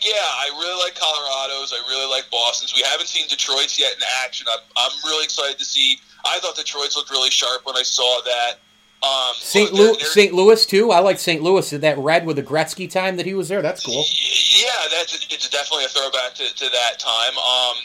Yeah, 0.02 0.12
I 0.12 0.48
really 0.60 0.78
like 0.84 0.94
Colorado's. 0.94 1.72
I 1.72 1.80
really 1.88 2.10
like 2.10 2.30
Boston's. 2.30 2.74
We 2.74 2.82
haven't 2.82 3.06
seen 3.06 3.26
Detroit's 3.28 3.78
yet 3.78 3.94
in 3.96 4.02
action. 4.24 4.46
I'm, 4.52 4.60
I'm 4.76 4.92
really 5.04 5.24
excited 5.24 5.58
to 5.58 5.64
see. 5.64 5.98
I 6.26 6.38
thought 6.40 6.56
the 6.56 6.62
Detroit's 6.62 6.96
looked 6.96 7.10
really 7.10 7.30
sharp 7.30 7.64
when 7.64 7.76
I 7.76 7.82
saw 7.82 8.20
that. 8.24 8.58
Um, 9.02 9.34
St. 9.36 9.72
Louis, 9.72 10.00
St. 10.00 10.32
Louis 10.32 10.66
too. 10.66 10.90
I 10.90 11.00
like 11.00 11.18
St. 11.18 11.42
Louis. 11.42 11.68
Did 11.68 11.82
That 11.82 11.98
red 11.98 12.24
with 12.24 12.36
the 12.36 12.42
Gretzky 12.42 12.90
time 12.90 13.16
that 13.16 13.26
he 13.26 13.34
was 13.34 13.48
there. 13.48 13.62
That's 13.62 13.84
cool. 13.84 13.94
Yeah, 13.94 14.88
that's 14.90 15.26
it's 15.30 15.48
definitely 15.48 15.84
a 15.84 15.88
throwback 15.88 16.34
to, 16.36 16.48
to 16.48 16.68
that 16.70 16.98
time. 16.98 17.36
Um, 17.36 17.76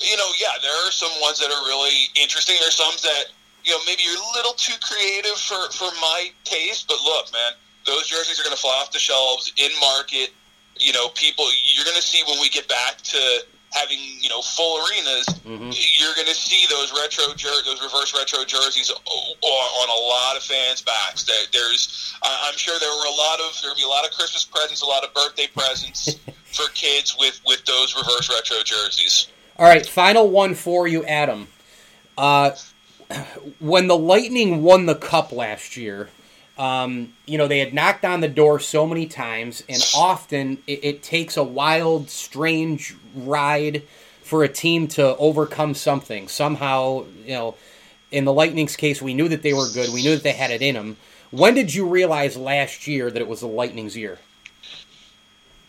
you 0.00 0.16
know, 0.16 0.28
yeah, 0.40 0.58
there 0.60 0.74
are 0.86 0.90
some 0.90 1.12
ones 1.20 1.38
that 1.38 1.50
are 1.50 1.64
really 1.64 2.10
interesting. 2.16 2.56
There's 2.60 2.76
some 2.76 2.92
that 3.02 3.24
you 3.64 3.72
know 3.72 3.78
maybe 3.86 4.02
you're 4.02 4.18
a 4.18 4.36
little 4.36 4.52
too 4.52 4.74
creative 4.82 5.38
for 5.38 5.70
for 5.70 5.94
my 6.00 6.30
taste. 6.44 6.88
But 6.88 6.98
look, 7.04 7.32
man, 7.32 7.52
those 7.86 8.08
jerseys 8.08 8.40
are 8.40 8.42
going 8.42 8.56
to 8.56 8.60
fly 8.60 8.74
off 8.82 8.90
the 8.92 8.98
shelves 8.98 9.52
in 9.56 9.70
market. 9.80 10.30
You 10.78 10.92
know, 10.92 11.08
people 11.14 11.46
you're 11.64 11.84
going 11.84 11.96
to 11.96 12.02
see 12.02 12.22
when 12.26 12.40
we 12.40 12.48
get 12.48 12.66
back 12.68 12.98
to 13.14 13.44
having 13.70 13.98
you 14.20 14.28
know 14.28 14.42
full 14.42 14.78
arenas, 14.78 15.26
mm-hmm. 15.46 15.70
you're 15.98 16.14
going 16.14 16.26
to 16.26 16.34
see 16.34 16.66
those 16.68 16.92
retro 16.92 17.34
jer- 17.34 17.62
those 17.64 17.82
reverse 17.82 18.14
retro 18.14 18.44
jerseys 18.44 18.90
on, 18.90 19.88
a 19.88 20.00
lot 20.08 20.36
of 20.36 20.42
fans' 20.42 20.82
backs. 20.82 21.24
There's, 21.52 22.14
I'm 22.22 22.56
sure 22.56 22.78
there 22.78 22.90
were 22.90 23.06
a 23.06 23.16
lot 23.16 23.40
of 23.40 23.58
there'll 23.62 23.76
be 23.76 23.82
a 23.82 23.88
lot 23.88 24.04
of 24.04 24.12
Christmas 24.12 24.44
presents, 24.44 24.82
a 24.82 24.86
lot 24.86 25.04
of 25.04 25.14
birthday 25.14 25.48
presents 25.56 26.16
for 26.52 26.68
kids 26.74 27.16
with 27.18 27.40
with 27.46 27.64
those 27.64 27.94
reverse 27.94 28.28
retro 28.28 28.62
jerseys. 28.64 29.28
All 29.58 29.66
right, 29.66 29.86
final 29.86 30.30
one 30.30 30.54
for 30.54 30.88
you, 30.88 31.04
Adam. 31.04 31.48
Uh, 32.16 32.52
when 33.58 33.86
the 33.88 33.96
Lightning 33.96 34.62
won 34.62 34.86
the 34.86 34.94
Cup 34.94 35.32
last 35.32 35.76
year, 35.76 36.08
um, 36.58 37.12
you 37.26 37.38
know, 37.38 37.48
they 37.48 37.58
had 37.58 37.72
knocked 37.72 38.04
on 38.04 38.20
the 38.20 38.28
door 38.28 38.60
so 38.60 38.86
many 38.86 39.06
times, 39.06 39.62
and 39.68 39.82
often 39.96 40.58
it, 40.66 40.84
it, 40.84 41.02
takes 41.02 41.36
a 41.36 41.42
wild, 41.42 42.10
strange 42.10 42.94
ride 43.14 43.82
for 44.22 44.44
a 44.44 44.48
team 44.48 44.86
to 44.88 45.16
overcome 45.16 45.74
something. 45.74 46.28
Somehow, 46.28 47.04
you 47.24 47.32
know, 47.32 47.54
in 48.10 48.24
the 48.24 48.32
Lightning's 48.32 48.76
case, 48.76 49.00
we 49.00 49.14
knew 49.14 49.28
that 49.28 49.42
they 49.42 49.54
were 49.54 49.68
good. 49.72 49.92
We 49.92 50.02
knew 50.02 50.14
that 50.14 50.22
they 50.22 50.32
had 50.32 50.50
it 50.50 50.60
in 50.60 50.74
them. 50.74 50.96
When 51.30 51.54
did 51.54 51.74
you 51.74 51.86
realize 51.86 52.36
last 52.36 52.86
year 52.86 53.10
that 53.10 53.20
it 53.20 53.28
was 53.28 53.40
the 53.40 53.46
Lightning's 53.46 53.96
year? 53.96 54.18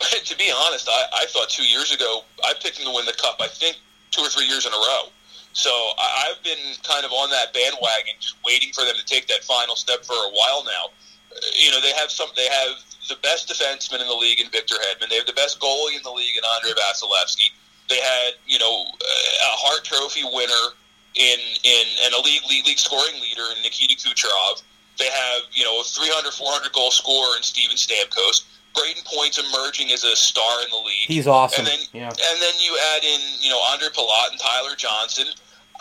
to 0.26 0.38
be 0.38 0.52
honest, 0.66 0.90
I, 0.90 1.06
I 1.22 1.26
thought 1.28 1.50
two 1.50 1.64
years 1.64 1.94
ago 1.94 2.22
I 2.44 2.54
picked 2.62 2.78
them 2.78 2.88
to 2.88 2.94
win 2.94 3.06
the 3.06 3.14
cup. 3.14 3.38
I 3.40 3.48
think 3.48 3.78
two 4.10 4.22
or 4.22 4.30
three 4.30 4.46
years 4.46 4.66
in 4.66 4.74
a 4.74 4.78
row. 4.78 5.10
So 5.54 5.70
I, 6.00 6.32
have 6.32 6.44
been 6.44 6.76
kind 6.84 7.06
of 7.06 7.12
on 7.12 7.30
that 7.32 7.54
bandwagon, 7.54 8.16
just 8.20 8.36
waiting 8.46 8.72
for 8.72 8.86
them 8.86 8.96
to 8.96 9.06
take 9.06 9.28
that 9.28 9.44
final 9.44 9.76
step 9.76 10.06
for 10.06 10.16
a 10.16 10.32
while 10.32 10.64
now. 10.64 10.96
Uh, 11.32 11.40
you 11.56 11.72
know, 11.72 11.82
they 11.82 11.92
have 11.94 12.10
some. 12.12 12.30
They 12.36 12.48
have 12.48 12.80
the 13.10 13.20
best 13.22 13.52
defenseman 13.52 14.00
in 14.00 14.08
the 14.08 14.16
league 14.16 14.40
in 14.40 14.50
Victor 14.50 14.76
Hedman. 14.76 15.10
They 15.10 15.18
have 15.18 15.28
the 15.28 15.36
best 15.36 15.60
goalie 15.60 15.98
in 15.98 16.04
the 16.04 16.12
league 16.12 16.36
in 16.38 16.44
Andrei 16.56 16.72
Vasilevskiy. 16.72 17.52
They 17.90 18.00
had, 18.00 18.40
you 18.48 18.60
know, 18.60 18.86
uh, 18.88 19.52
a 19.52 19.54
Hart 19.60 19.84
Trophy 19.84 20.24
winner 20.24 20.76
in 21.16 21.40
in 21.64 21.86
and 22.06 22.14
a 22.14 22.22
league 22.24 22.44
league, 22.48 22.66
league 22.66 22.80
scoring 22.80 23.20
leader 23.20 23.44
in 23.56 23.62
Nikita 23.64 23.96
Kucherov. 24.00 24.64
They 24.98 25.10
have, 25.10 25.42
you 25.52 25.64
know, 25.64 25.82
a 25.82 25.84
300, 25.84 26.32
400 26.32 26.72
goal 26.74 26.92
scorer 26.92 27.36
in 27.36 27.44
Steven 27.44 27.76
Stamkos. 27.76 28.44
Brayden 28.74 29.04
Point's 29.06 29.38
emerging 29.38 29.92
as 29.92 30.04
a 30.04 30.16
star 30.16 30.64
in 30.64 30.70
the 30.70 30.78
league. 30.78 31.08
He's 31.08 31.28
awesome. 31.28 31.66
And 31.66 31.68
then, 31.68 31.80
yeah. 31.94 32.10
and 32.10 32.38
then 32.42 32.56
you 32.60 32.78
add 32.96 33.04
in, 33.04 33.20
you 33.40 33.50
know, 33.50 33.60
Andre 33.72 33.90
Palat 33.90 34.32
and 34.32 34.40
Tyler 34.40 34.76
Johnson. 34.76 35.28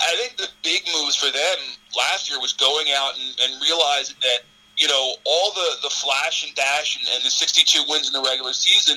I 0.01 0.17
think 0.17 0.39
the 0.39 0.49
big 0.63 0.83
moves 0.95 1.15
for 1.15 1.31
them 1.31 1.59
last 1.97 2.31
year 2.31 2.41
was 2.41 2.53
going 2.53 2.89
out 2.97 3.13
and, 3.15 3.37
and 3.43 3.63
realizing 3.63 4.17
that, 4.23 4.49
you 4.77 4.89
know, 4.89 5.15
all 5.25 5.53
the, 5.53 5.77
the 5.83 5.91
flash 5.91 6.47
and 6.47 6.55
dash 6.55 6.99
and, 6.99 7.07
and 7.15 7.25
the 7.25 7.31
62 7.31 7.85
wins 7.89 8.09
in 8.09 8.15
the 8.15 8.27
regular 8.27 8.53
season 8.53 8.97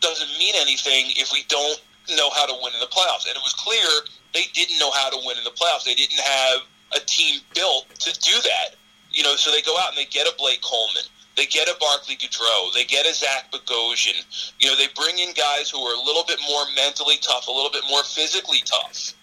doesn't 0.00 0.30
mean 0.38 0.54
anything 0.56 1.12
if 1.16 1.32
we 1.32 1.44
don't 1.48 1.80
know 2.16 2.30
how 2.30 2.46
to 2.46 2.54
win 2.62 2.72
in 2.72 2.80
the 2.80 2.90
playoffs. 2.90 3.28
And 3.28 3.36
it 3.36 3.44
was 3.44 3.52
clear 3.54 3.86
they 4.32 4.48
didn't 4.54 4.78
know 4.78 4.90
how 4.92 5.10
to 5.10 5.18
win 5.26 5.36
in 5.36 5.44
the 5.44 5.54
playoffs. 5.54 5.84
They 5.84 5.94
didn't 5.94 6.20
have 6.20 6.60
a 6.96 7.00
team 7.04 7.40
built 7.54 7.88
to 8.00 8.10
do 8.20 8.34
that. 8.42 8.80
You 9.10 9.22
know, 9.22 9.36
so 9.36 9.50
they 9.50 9.62
go 9.62 9.76
out 9.78 9.90
and 9.90 9.98
they 9.98 10.06
get 10.06 10.26
a 10.26 10.34
Blake 10.38 10.62
Coleman 10.62 11.04
they 11.38 11.46
get 11.46 11.68
a 11.68 11.76
Barclay 11.78 12.16
Goodrow. 12.16 12.74
They 12.74 12.84
get 12.84 13.06
a 13.06 13.14
Zach 13.14 13.52
Bogosian. 13.52 14.26
You 14.58 14.68
know, 14.68 14.76
they 14.76 14.88
bring 14.96 15.18
in 15.18 15.32
guys 15.34 15.70
who 15.70 15.78
are 15.78 15.94
a 15.94 16.02
little 16.04 16.24
bit 16.26 16.40
more 16.50 16.64
mentally 16.74 17.14
tough, 17.22 17.46
a 17.46 17.50
little 17.52 17.70
bit 17.70 17.84
more 17.88 18.02
physically 18.02 18.58
tough. 18.64 19.14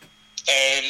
And 0.48 0.86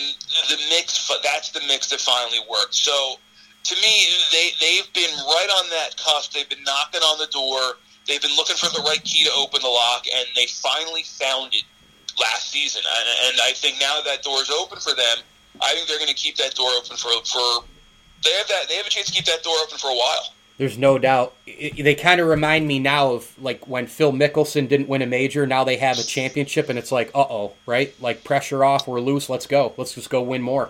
the 0.49 0.57
mix, 0.69 1.09
that's 1.23 1.49
the 1.49 1.61
mix 1.67 1.89
that 1.89 1.99
finally 1.99 2.39
worked. 2.49 2.75
So 2.75 3.17
to 3.63 3.75
me, 3.81 4.05
they, 4.31 4.51
they've 4.61 4.93
been 4.93 5.09
right 5.25 5.49
on 5.57 5.69
that 5.71 5.97
cusp. 5.97 6.33
They've 6.33 6.47
been 6.47 6.63
knocking 6.63 7.01
on 7.01 7.17
the 7.17 7.27
door. 7.33 7.81
They've 8.05 8.21
been 8.21 8.35
looking 8.37 8.57
for 8.57 8.69
the 8.69 8.83
right 8.85 9.03
key 9.03 9.23
to 9.25 9.31
open 9.33 9.61
the 9.63 9.67
lock, 9.67 10.05
and 10.05 10.27
they 10.35 10.45
finally 10.45 11.01
found 11.01 11.55
it 11.55 11.63
last 12.21 12.51
season. 12.51 12.83
And, 12.85 13.33
and 13.33 13.41
I 13.41 13.53
think 13.53 13.81
now 13.81 13.99
that 14.05 14.21
door 14.21 14.41
is 14.41 14.51
open 14.51 14.77
for 14.77 14.93
them, 14.93 15.25
I 15.59 15.73
think 15.73 15.87
they're 15.87 15.97
going 15.97 16.13
to 16.13 16.15
keep 16.15 16.37
that 16.37 16.53
door 16.53 16.69
open 16.77 16.97
for, 16.97 17.09
for 17.25 17.65
they 18.23 18.31
have 18.37 18.47
that 18.47 18.69
they 18.69 18.75
have 18.75 18.85
a 18.85 18.89
chance 18.89 19.07
to 19.07 19.13
keep 19.13 19.25
that 19.25 19.41
door 19.41 19.55
open 19.65 19.79
for 19.79 19.89
a 19.89 19.95
while. 19.95 20.34
There's 20.57 20.77
no 20.77 20.97
doubt. 20.97 21.33
It, 21.45 21.83
they 21.83 21.95
kind 21.95 22.21
of 22.21 22.27
remind 22.27 22.67
me 22.67 22.79
now 22.79 23.13
of 23.13 23.37
like 23.41 23.67
when 23.67 23.87
Phil 23.87 24.13
Mickelson 24.13 24.67
didn't 24.69 24.87
win 24.87 25.01
a 25.01 25.05
major. 25.05 25.45
Now 25.45 25.63
they 25.63 25.77
have 25.77 25.99
a 25.99 26.03
championship, 26.03 26.69
and 26.69 26.79
it's 26.79 26.91
like, 26.91 27.11
uh 27.13 27.25
oh, 27.29 27.53
right? 27.65 27.93
Like 28.01 28.23
pressure 28.23 28.63
off. 28.63 28.87
We're 28.87 29.01
loose. 29.01 29.29
Let's 29.29 29.47
go. 29.47 29.73
Let's 29.77 29.93
just 29.93 30.09
go 30.09 30.21
win 30.21 30.41
more. 30.41 30.69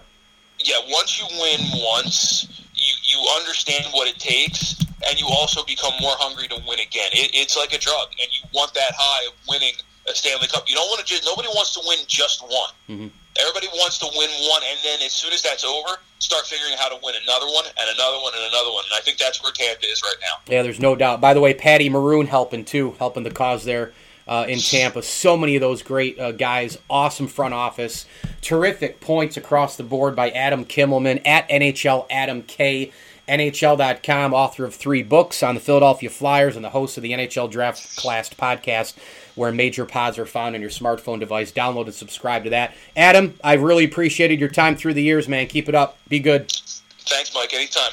Yeah, 0.60 0.76
once 0.90 1.20
you 1.20 1.28
win 1.40 1.60
once, 1.94 2.48
you 2.74 2.94
you 3.04 3.30
understand 3.38 3.86
what 3.92 4.08
it 4.08 4.18
takes, 4.18 4.80
and 5.08 5.20
you 5.20 5.28
also 5.28 5.64
become 5.66 5.94
more 6.02 6.16
hungry 6.18 6.48
to 6.48 6.56
win 6.68 6.80
again. 6.80 7.10
It, 7.14 7.32
it's 7.34 7.56
like 7.56 7.74
a 7.74 7.78
drug, 7.78 8.08
and 8.22 8.30
you 8.32 8.50
want 8.54 8.74
that 8.74 8.94
high 8.98 9.28
of 9.28 9.34
winning 9.48 9.74
a 10.10 10.16
Stanley 10.16 10.48
Cup. 10.48 10.68
You 10.68 10.76
don't 10.76 10.88
want 10.88 11.00
to 11.02 11.06
just. 11.06 11.26
Nobody 11.26 11.50
wants 11.50 11.74
to 11.76 11.82
win 11.86 12.00
just 12.08 12.42
one. 12.42 12.72
Mm-hmm. 12.90 13.08
Everybody 13.38 13.68
wants 13.68 13.98
to 14.00 14.06
win 14.06 14.30
one, 14.50 14.62
and 14.70 14.80
then 14.84 15.06
as 15.06 15.12
soon 15.12 15.34
as 15.34 15.42
that's 15.42 15.66
over, 15.66 15.98
start 16.20 16.46
figuring 16.46 16.74
out 16.74 16.80
how 16.80 16.90
to 16.90 17.00
win 17.04 17.16
another 17.22 17.48
one 17.48 17.66
and 17.66 17.90
another 17.94 18.18
one 18.22 18.34
and 18.36 18.46
another 18.46 18.72
one. 18.72 18.86
And 18.86 18.94
I 18.96 19.02
think 19.02 19.18
that's 19.18 19.44
where 19.44 19.52
Tampa 19.52 19.86
is 19.86 20.02
right 20.02 20.16
now. 20.22 20.52
Yeah, 20.52 20.62
there's 20.62 20.80
no 20.80 20.96
doubt. 20.96 21.20
By 21.20 21.34
the 21.34 21.42
way, 21.42 21.54
Patty 21.54 21.90
Maroon 21.90 22.28
helping 22.28 22.64
too, 22.64 22.96
helping 22.98 23.24
the 23.24 23.32
cause 23.32 23.66
there 23.66 23.92
uh, 24.28 24.46
in 24.48 24.60
Tampa. 24.60 25.02
So 25.04 25.38
many 25.38 25.56
of 25.56 25.62
those 25.62 25.84
great 25.84 26.20
uh, 26.20 26.32
guys. 26.32 26.78
Awesome 26.90 27.28
front 27.28 27.54
office. 27.54 28.06
Terrific 28.42 29.02
points 29.02 29.38
across 29.38 29.76
the 29.76 29.84
board 29.84 30.16
by 30.16 30.32
Adam 30.32 30.66
Kimelman 30.66 31.22
at 31.26 31.48
NHL 31.50 32.08
Adam 32.10 32.42
K. 32.42 32.92
NHL.com, 33.28 34.36
author 34.36 34.66
of 34.66 34.76
three 34.76 35.02
books 35.02 35.42
on 35.42 35.56
the 35.56 35.62
Philadelphia 35.62 36.12
Flyers 36.12 36.56
and 36.56 36.64
the 36.64 36.70
host 36.70 36.96
of 36.96 37.02
the 37.02 37.12
NHL 37.12 37.50
Draft 37.50 37.96
Class 37.98 38.30
podcast 38.30 38.94
where 39.36 39.52
major 39.52 39.86
pods 39.86 40.18
are 40.18 40.26
found 40.26 40.56
on 40.56 40.62
your 40.62 40.70
smartphone 40.70 41.20
device. 41.20 41.52
Download 41.52 41.86
and 41.86 41.94
subscribe 41.94 42.44
to 42.46 42.50
that. 42.52 42.76
Adam, 42.96 43.36
I've 43.44 43.62
really 43.62 43.86
appreciated 43.86 44.40
your 44.40 44.50
time 44.50 44.76
through 44.76 44.94
the 44.96 45.04
years, 45.04 45.28
man. 45.28 45.48
Keep 45.48 45.70
it 45.70 45.76
up. 45.76 45.98
Be 46.08 46.20
good. 46.20 46.52
Thanks, 47.00 47.34
Mike. 47.34 47.54
Anytime. 47.54 47.92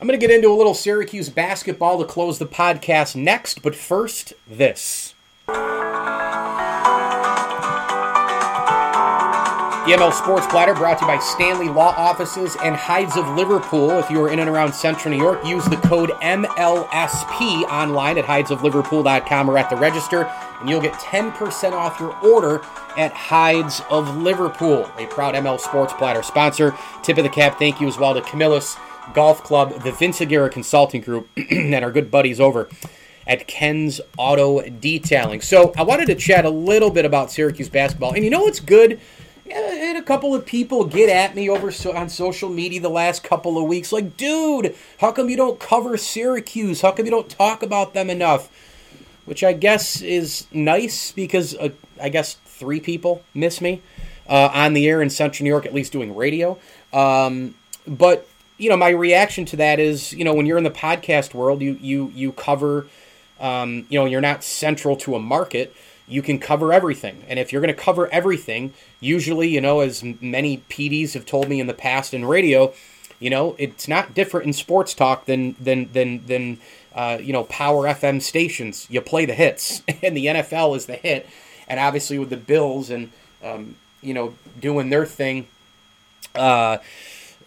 I'm 0.00 0.06
going 0.06 0.18
to 0.18 0.26
get 0.26 0.34
into 0.34 0.50
a 0.50 0.54
little 0.54 0.74
Syracuse 0.74 1.30
basketball 1.30 1.98
to 1.98 2.04
close 2.04 2.38
the 2.38 2.46
podcast 2.46 3.16
next, 3.16 3.62
but 3.62 3.74
first, 3.74 4.34
this. 4.46 5.14
The 9.86 9.92
ML 9.92 10.12
Sports 10.12 10.48
Platter 10.48 10.74
brought 10.74 10.98
to 10.98 11.04
you 11.04 11.12
by 11.12 11.18
Stanley 11.20 11.68
Law 11.68 11.94
Offices 11.96 12.56
and 12.60 12.74
Heid's 12.74 13.16
of 13.16 13.28
Liverpool. 13.36 13.92
If 13.92 14.10
you 14.10 14.20
are 14.20 14.28
in 14.30 14.40
and 14.40 14.50
around 14.50 14.72
Central 14.72 15.14
New 15.14 15.22
York, 15.22 15.46
use 15.46 15.64
the 15.66 15.76
code 15.76 16.10
MLSP 16.10 17.62
online 17.70 18.18
at 18.18 18.24
heidsofliverpool.com 18.24 19.48
or 19.48 19.56
at 19.56 19.70
the 19.70 19.76
register, 19.76 20.28
and 20.60 20.68
you'll 20.68 20.80
get 20.80 20.94
10% 20.94 21.72
off 21.72 22.00
your 22.00 22.16
order 22.20 22.62
at 22.96 23.12
Heid's 23.12 23.82
of 23.90 24.16
Liverpool, 24.16 24.90
a 24.98 25.06
proud 25.06 25.34
ML 25.34 25.60
Sports 25.60 25.92
Platter 25.94 26.22
sponsor. 26.22 26.74
Tip 27.02 27.18
of 27.18 27.24
the 27.24 27.30
cap, 27.30 27.58
thank 27.58 27.80
you 27.80 27.88
as 27.88 27.98
well 27.98 28.14
to 28.14 28.20
Camillus 28.22 28.76
Golf 29.14 29.42
Club, 29.42 29.82
the 29.82 29.92
Vince 29.92 30.20
Aguirre 30.20 30.48
Consulting 30.48 31.00
Group, 31.00 31.28
and 31.50 31.74
our 31.74 31.90
good 31.90 32.10
buddies 32.10 32.40
over 32.40 32.68
at 33.26 33.46
Ken's 33.46 34.00
Auto 34.16 34.62
Detailing. 34.62 35.40
So 35.40 35.72
I 35.76 35.82
wanted 35.82 36.06
to 36.06 36.14
chat 36.14 36.44
a 36.44 36.50
little 36.50 36.90
bit 36.90 37.04
about 37.04 37.30
Syracuse 37.30 37.68
basketball. 37.68 38.12
And 38.14 38.24
you 38.24 38.30
know 38.30 38.42
what's 38.42 38.60
good? 38.60 39.00
Had 39.50 39.96
a 39.96 40.02
couple 40.02 40.34
of 40.34 40.44
people 40.44 40.84
get 40.84 41.08
at 41.08 41.36
me 41.36 41.48
over 41.48 41.70
so, 41.70 41.94
on 41.94 42.08
social 42.08 42.48
media 42.48 42.80
the 42.80 42.88
last 42.88 43.22
couple 43.22 43.58
of 43.58 43.64
weeks, 43.68 43.92
like, 43.92 44.16
dude, 44.16 44.74
how 44.98 45.12
come 45.12 45.28
you 45.30 45.36
don't 45.36 45.60
cover 45.60 45.96
Syracuse? 45.96 46.80
How 46.80 46.90
come 46.90 47.04
you 47.04 47.12
don't 47.12 47.28
talk 47.28 47.62
about 47.62 47.94
them 47.94 48.10
enough? 48.10 48.50
Which 49.26 49.44
I 49.44 49.52
guess 49.52 50.00
is 50.00 50.46
nice 50.52 51.12
because 51.12 51.54
uh, 51.56 51.70
I 52.00 52.08
guess 52.08 52.34
three 52.44 52.80
people 52.80 53.22
miss 53.34 53.60
me 53.60 53.82
uh, 54.28 54.50
on 54.52 54.72
the 54.72 54.88
air 54.88 55.02
in 55.02 55.10
Central 55.10 55.44
New 55.44 55.50
York, 55.50 55.66
at 55.66 55.74
least 55.74 55.92
doing 55.92 56.16
radio. 56.16 56.58
Um, 56.92 57.54
but 57.86 58.28
you 58.58 58.70
know, 58.70 58.76
my 58.76 58.88
reaction 58.88 59.44
to 59.46 59.56
that 59.56 59.78
is, 59.78 60.12
you 60.12 60.24
know, 60.24 60.32
when 60.32 60.46
you're 60.46 60.58
in 60.58 60.64
the 60.64 60.70
podcast 60.70 61.34
world, 61.34 61.60
you 61.60 61.78
you 61.80 62.10
you 62.14 62.32
cover, 62.32 62.86
um, 63.38 63.86
you 63.90 63.98
know, 63.98 64.06
you're 64.06 64.20
not 64.20 64.42
central 64.42 64.96
to 64.96 65.14
a 65.14 65.20
market 65.20 65.74
you 66.08 66.22
can 66.22 66.38
cover 66.38 66.72
everything. 66.72 67.24
And 67.28 67.38
if 67.38 67.52
you're 67.52 67.60
going 67.60 67.74
to 67.74 67.80
cover 67.80 68.08
everything, 68.12 68.72
usually, 69.00 69.48
you 69.48 69.60
know, 69.60 69.80
as 69.80 70.02
many 70.20 70.58
PDs 70.68 71.14
have 71.14 71.26
told 71.26 71.48
me 71.48 71.60
in 71.60 71.66
the 71.66 71.74
past 71.74 72.14
in 72.14 72.24
radio, 72.24 72.72
you 73.18 73.30
know, 73.30 73.56
it's 73.58 73.88
not 73.88 74.14
different 74.14 74.46
in 74.46 74.52
sports 74.52 74.94
talk 74.94 75.24
than 75.24 75.56
than 75.58 75.90
than 75.92 76.26
than 76.26 76.58
uh, 76.96 77.18
you 77.20 77.32
know 77.32 77.44
power 77.44 77.84
FM 77.84 78.20
stations. 78.20 78.86
You 78.90 79.00
play 79.00 79.26
the 79.26 79.34
hits, 79.34 79.82
and 80.02 80.16
the 80.16 80.26
NFL 80.26 80.76
is 80.76 80.86
the 80.86 80.96
hit. 80.96 81.28
And 81.68 81.78
obviously, 81.78 82.18
with 82.18 82.30
the 82.30 82.36
Bills 82.36 82.90
and 82.90 83.12
um, 83.44 83.76
you 84.02 84.14
know 84.14 84.34
doing 84.58 84.90
their 84.90 85.06
thing. 85.06 85.46
Uh, 86.34 86.78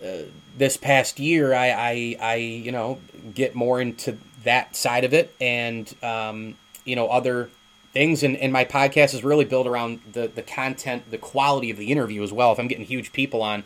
uh, 0.03 0.21
this 0.57 0.77
past 0.77 1.19
year, 1.19 1.53
I, 1.53 1.69
I, 1.69 2.17
I, 2.21 2.35
you 2.35 2.71
know, 2.71 2.99
get 3.35 3.53
more 3.53 3.81
into 3.81 4.17
that 4.45 4.75
side 4.75 5.03
of 5.03 5.13
it, 5.13 5.35
and 5.41 5.93
um, 6.01 6.55
you 6.85 6.95
know, 6.95 7.07
other 7.07 7.49
things 7.91 8.23
and, 8.23 8.37
and 8.37 8.53
my 8.53 8.65
podcast 8.65 9.13
is 9.13 9.23
really 9.23 9.45
built 9.45 9.65
around 9.65 9.99
the, 10.11 10.27
the 10.27 10.43
content 10.43 11.09
the 11.09 11.17
quality 11.17 11.71
of 11.71 11.77
the 11.77 11.91
interview 11.91 12.21
as 12.21 12.31
well 12.31 12.51
if 12.51 12.59
i'm 12.59 12.67
getting 12.67 12.85
huge 12.85 13.11
people 13.11 13.41
on 13.41 13.63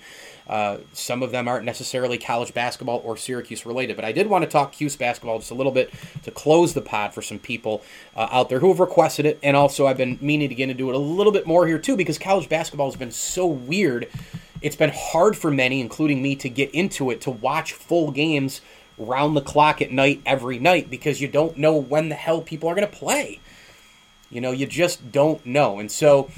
uh, 0.48 0.78
some 0.94 1.24
of 1.24 1.32
them 1.32 1.48
aren't 1.48 1.66
necessarily 1.66 2.18
college 2.18 2.54
basketball 2.54 3.02
or 3.04 3.18
syracuse 3.18 3.66
related 3.66 3.96
but 3.96 4.06
i 4.06 4.12
did 4.12 4.28
want 4.28 4.44
to 4.44 4.50
talk 4.50 4.72
cuse 4.72 4.96
basketball 4.96 5.40
just 5.40 5.52
a 5.52 5.56
little 5.56 5.72
bit 5.72 5.92
to 6.24 6.32
close 6.32 6.74
the 6.74 6.82
pod 6.82 7.14
for 7.14 7.22
some 7.22 7.40
people 7.40 7.84
uh, 8.16 8.28
out 8.32 8.50
there 8.50 8.60
who 8.60 8.70
have 8.70 8.80
requested 8.80 9.26
it 9.26 9.40
and 9.44 9.56
also 9.56 9.88
i've 9.88 9.98
been 9.98 10.18
meaning 10.22 10.50
to 10.50 10.56
get 10.56 10.70
into 10.70 10.90
it 10.90 10.96
a 10.96 11.00
little 11.00 11.34
bit 11.34 11.48
more 11.48 11.68
here 11.68 11.80
too 11.80 11.96
because 11.96 12.18
college 12.18 12.50
basketball 12.50 12.88
has 12.88 12.96
been 12.96 13.12
so 13.12 13.46
weird 13.46 14.08
it's 14.62 14.76
been 14.76 14.92
hard 14.94 15.36
for 15.36 15.52
many 15.52 15.82
including 15.82 16.22
me 16.22 16.36
to 16.36 16.50
get 16.50 16.70
into 16.72 17.10
it 17.10 17.22
to 17.22 17.32
watch 17.32 17.74
full 17.74 18.12
games 18.12 18.62
round 18.98 19.36
the 19.36 19.42
clock 19.42 19.82
at 19.82 19.92
night 19.92 20.22
every 20.26 20.60
night 20.60 20.90
because 20.90 21.20
you 21.20 21.28
don't 21.28 21.58
know 21.58 21.76
when 21.76 22.10
the 22.10 22.16
hell 22.16 22.42
people 22.42 22.70
are 22.70 22.76
going 22.76 22.88
to 22.88 22.96
play 22.96 23.40
you 24.34 24.42
know, 24.42 24.52
you 24.52 24.66
just 24.66 25.12
don't 25.12 25.46
know. 25.46 25.80
And 25.80 25.92
so 25.92 26.30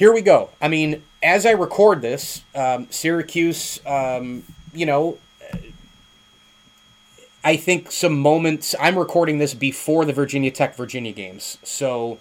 here 0.00 0.14
we 0.14 0.22
go. 0.22 0.48
I 0.62 0.68
mean, 0.68 1.02
as 1.22 1.44
I 1.44 1.50
record 1.50 2.00
this, 2.00 2.42
um, 2.54 2.86
Syracuse, 2.88 3.80
um, 3.84 4.44
you 4.72 4.86
know, 4.86 5.18
I 7.44 7.56
think 7.56 7.92
some 7.92 8.18
moments. 8.18 8.74
I'm 8.80 8.98
recording 8.98 9.36
this 9.36 9.52
before 9.52 10.06
the 10.06 10.14
Virginia 10.14 10.50
Tech 10.50 10.74
Virginia 10.74 11.12
games, 11.12 11.58
so 11.62 12.18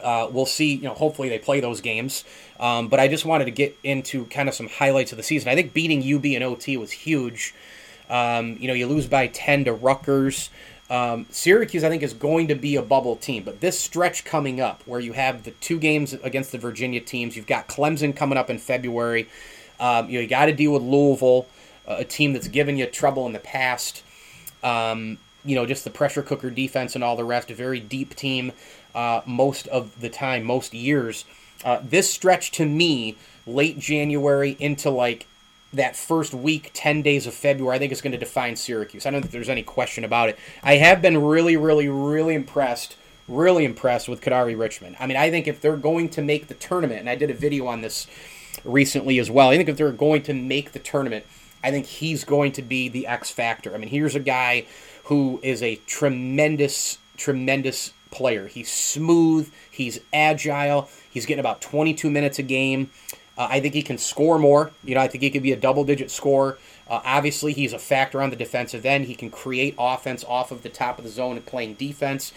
uh, 0.00 0.28
we'll 0.30 0.46
see. 0.46 0.74
You 0.74 0.82
know, 0.82 0.94
hopefully 0.94 1.28
they 1.28 1.40
play 1.40 1.58
those 1.58 1.80
games. 1.80 2.22
Um, 2.60 2.86
but 2.86 3.00
I 3.00 3.08
just 3.08 3.24
wanted 3.24 3.46
to 3.46 3.50
get 3.50 3.76
into 3.82 4.26
kind 4.26 4.48
of 4.48 4.54
some 4.54 4.68
highlights 4.68 5.10
of 5.10 5.16
the 5.16 5.24
season. 5.24 5.48
I 5.48 5.56
think 5.56 5.72
beating 5.72 6.02
UB 6.02 6.24
and 6.26 6.44
OT 6.44 6.76
was 6.76 6.92
huge. 6.92 7.52
Um, 8.10 8.56
you 8.60 8.68
know, 8.68 8.74
you 8.74 8.86
lose 8.86 9.08
by 9.08 9.26
ten 9.26 9.64
to 9.64 9.72
Rutgers. 9.72 10.50
Um, 10.92 11.24
Syracuse, 11.30 11.84
I 11.84 11.88
think, 11.88 12.02
is 12.02 12.12
going 12.12 12.48
to 12.48 12.54
be 12.54 12.76
a 12.76 12.82
bubble 12.82 13.16
team, 13.16 13.44
but 13.44 13.62
this 13.62 13.80
stretch 13.80 14.26
coming 14.26 14.60
up, 14.60 14.82
where 14.84 15.00
you 15.00 15.14
have 15.14 15.44
the 15.44 15.52
two 15.52 15.78
games 15.78 16.12
against 16.12 16.52
the 16.52 16.58
Virginia 16.58 17.00
teams, 17.00 17.34
you've 17.34 17.46
got 17.46 17.66
Clemson 17.66 18.14
coming 18.14 18.36
up 18.36 18.50
in 18.50 18.58
February. 18.58 19.26
Um, 19.80 20.10
you, 20.10 20.16
know, 20.16 20.20
you 20.20 20.28
got 20.28 20.46
to 20.46 20.52
deal 20.52 20.70
with 20.70 20.82
Louisville, 20.82 21.46
a 21.86 22.04
team 22.04 22.34
that's 22.34 22.46
given 22.46 22.76
you 22.76 22.84
trouble 22.84 23.24
in 23.24 23.32
the 23.32 23.38
past. 23.38 24.02
Um, 24.62 25.16
you 25.46 25.54
know, 25.54 25.64
just 25.64 25.84
the 25.84 25.90
pressure 25.90 26.20
cooker 26.20 26.50
defense 26.50 26.94
and 26.94 27.02
all 27.02 27.16
the 27.16 27.24
rest. 27.24 27.50
A 27.50 27.54
very 27.54 27.80
deep 27.80 28.14
team 28.14 28.52
uh, 28.94 29.22
most 29.24 29.68
of 29.68 29.98
the 29.98 30.10
time, 30.10 30.44
most 30.44 30.74
years. 30.74 31.24
Uh, 31.64 31.80
this 31.82 32.10
stretch 32.10 32.50
to 32.50 32.66
me, 32.66 33.16
late 33.46 33.78
January 33.78 34.58
into 34.60 34.90
like 34.90 35.26
that 35.72 35.96
first 35.96 36.34
week, 36.34 36.70
10 36.74 37.02
days 37.02 37.26
of 37.26 37.34
February, 37.34 37.76
I 37.76 37.78
think 37.78 37.92
is 37.92 38.00
going 38.00 38.12
to 38.12 38.18
define 38.18 38.56
Syracuse. 38.56 39.06
I 39.06 39.10
don't 39.10 39.22
think 39.22 39.32
there's 39.32 39.48
any 39.48 39.62
question 39.62 40.04
about 40.04 40.28
it. 40.28 40.38
I 40.62 40.76
have 40.76 41.00
been 41.00 41.22
really, 41.22 41.56
really, 41.56 41.88
really 41.88 42.34
impressed, 42.34 42.96
really 43.26 43.64
impressed 43.64 44.08
with 44.08 44.20
Kadary 44.20 44.58
Richmond. 44.58 44.96
I 45.00 45.06
mean, 45.06 45.16
I 45.16 45.30
think 45.30 45.48
if 45.48 45.60
they're 45.60 45.76
going 45.76 46.10
to 46.10 46.22
make 46.22 46.48
the 46.48 46.54
tournament, 46.54 47.00
and 47.00 47.08
I 47.08 47.14
did 47.14 47.30
a 47.30 47.34
video 47.34 47.66
on 47.66 47.80
this 47.80 48.06
recently 48.64 49.18
as 49.18 49.30
well, 49.30 49.48
I 49.48 49.56
think 49.56 49.68
if 49.68 49.76
they're 49.76 49.92
going 49.92 50.22
to 50.24 50.34
make 50.34 50.72
the 50.72 50.78
tournament, 50.78 51.24
I 51.64 51.70
think 51.70 51.86
he's 51.86 52.24
going 52.24 52.52
to 52.52 52.62
be 52.62 52.88
the 52.88 53.06
X 53.06 53.30
factor. 53.30 53.74
I 53.74 53.78
mean, 53.78 53.88
here's 53.88 54.14
a 54.14 54.20
guy 54.20 54.66
who 55.04 55.40
is 55.42 55.62
a 55.62 55.76
tremendous, 55.86 56.98
tremendous 57.16 57.92
player. 58.10 58.46
He's 58.46 58.70
smooth, 58.70 59.50
he's 59.70 60.00
agile, 60.12 60.88
he's 61.10 61.24
getting 61.24 61.40
about 61.40 61.60
22 61.60 62.10
minutes 62.10 62.38
a 62.38 62.42
game. 62.42 62.90
Uh, 63.36 63.48
I 63.50 63.60
think 63.60 63.74
he 63.74 63.82
can 63.82 63.98
score 63.98 64.38
more. 64.38 64.70
You 64.84 64.94
know, 64.94 65.00
I 65.00 65.08
think 65.08 65.22
he 65.22 65.30
could 65.30 65.42
be 65.42 65.52
a 65.52 65.56
double 65.56 65.84
digit 65.84 66.10
scorer. 66.10 66.58
Uh, 66.88 67.00
obviously, 67.04 67.52
he's 67.52 67.72
a 67.72 67.78
factor 67.78 68.20
on 68.20 68.30
the 68.30 68.36
defensive 68.36 68.84
end. 68.84 69.06
He 69.06 69.14
can 69.14 69.30
create 69.30 69.74
offense 69.78 70.24
off 70.24 70.50
of 70.52 70.62
the 70.62 70.68
top 70.68 70.98
of 70.98 71.04
the 71.04 71.10
zone 71.10 71.36
and 71.36 71.46
playing 71.46 71.74
defense. 71.74 72.32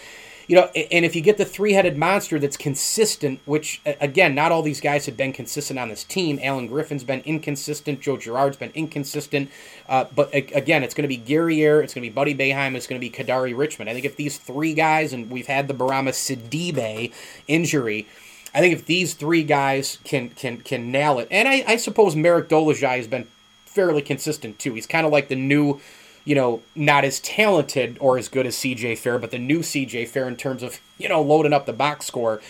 You 0.47 0.57
know, 0.57 0.69
and 0.75 1.03
if 1.03 1.15
you 1.15 1.21
get 1.21 1.37
the 1.37 1.45
three 1.45 1.73
headed 1.73 1.97
monster 1.97 2.37
that's 2.37 2.55
consistent, 2.55 3.39
which, 3.45 3.81
again, 3.85 4.35
not 4.35 4.51
all 4.51 4.61
these 4.61 4.79
guys 4.79 5.07
have 5.07 5.17
been 5.17 5.33
consistent 5.33 5.79
on 5.79 5.89
this 5.89 6.03
team. 6.03 6.39
Alan 6.41 6.67
Griffin's 6.67 7.03
been 7.03 7.21
inconsistent. 7.21 7.99
Joe 7.99 8.17
Girard's 8.17 8.55
been 8.55 8.71
inconsistent. 8.75 9.49
Uh, 9.89 10.05
but 10.13 10.33
again, 10.33 10.83
it's 10.83 10.93
going 10.93 11.03
to 11.03 11.07
be 11.07 11.17
Guerrier, 11.17 11.81
it's 11.81 11.95
going 11.95 12.03
to 12.03 12.09
be 12.09 12.13
Buddy 12.13 12.35
Boeheim, 12.35 12.75
it's 12.75 12.85
going 12.85 13.01
to 13.01 13.09
be 13.09 13.09
Kadary 13.09 13.57
Richmond. 13.57 13.89
I 13.89 13.93
think 13.93 14.05
if 14.05 14.17
these 14.17 14.37
three 14.37 14.75
guys, 14.75 15.13
and 15.13 15.31
we've 15.31 15.47
had 15.47 15.67
the 15.67 15.73
Bourama 15.73 16.09
Sidibe 16.09 17.11
injury, 17.47 18.07
I 18.55 18.59
think 18.59 18.73
if 18.73 18.85
these 18.85 19.13
three 19.13 19.43
guys 19.43 19.99
can 20.05 20.29
can 20.29 20.59
can 20.59 20.89
nail 20.89 21.19
it, 21.19 21.27
and 21.29 21.45
I, 21.45 21.65
I 21.67 21.75
suppose 21.75 22.15
Marek 22.15 22.47
Dolezaj 22.47 22.95
has 22.95 23.07
been 23.07 23.27
fairly 23.65 24.01
consistent 24.01 24.57
too. 24.57 24.73
He's 24.73 24.87
kind 24.87 25.05
of 25.05 25.11
like 25.11 25.27
the 25.27 25.35
new, 25.35 25.81
you 26.23 26.35
know, 26.35 26.61
not 26.73 27.03
as 27.03 27.19
talented 27.19 27.97
or 27.99 28.17
as 28.17 28.29
good 28.29 28.45
as 28.45 28.55
CJ 28.55 28.97
Fair, 28.97 29.19
but 29.19 29.31
the 29.31 29.37
new 29.37 29.59
CJ 29.59 30.07
Fair 30.07 30.29
in 30.29 30.37
terms 30.37 30.63
of 30.63 30.79
you 30.97 31.09
know 31.09 31.21
loading 31.21 31.51
up 31.51 31.65
the 31.65 31.73
box 31.73 32.05
score. 32.05 32.41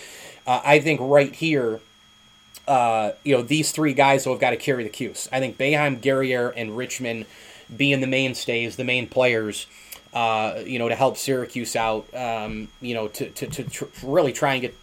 Uh, 0.46 0.62
I 0.63 0.80
think 0.80 1.00
right 1.02 1.34
here, 1.34 1.80
uh, 2.68 3.13
you 3.24 3.36
know, 3.36 3.41
these 3.41 3.72
three 3.72 3.96
guys 3.96 4.28
will 4.28 4.34
have 4.34 4.41
got 4.41 4.52
to 4.52 4.58
carry 4.58 4.84
the 4.84 4.89
Cuse. 4.89 5.28
I 5.32 5.39
think 5.39 5.58
Boeheim, 5.58 6.02
Guerrier, 6.02 6.50
and 6.50 6.78
Richmond 6.78 7.26
being 7.76 8.00
the 8.00 8.08
mainstays, 8.08 8.76
the 8.76 8.84
main 8.84 9.08
players. 9.08 9.65
Uh, 10.13 10.63
you 10.65 10.80
know, 10.80 10.88
to 10.88 10.96
help 10.96 11.18
Syracuse 11.18 11.76
out, 11.76 12.08
um, 12.15 12.70
you 12.80 12.94
know, 12.94 13.10
to, 13.10 13.30
to, 13.32 13.48
to 13.48 13.63
tr- 13.65 13.86
really 14.02 14.32
try 14.32 14.54
and 14.54 14.62
get 14.62 14.74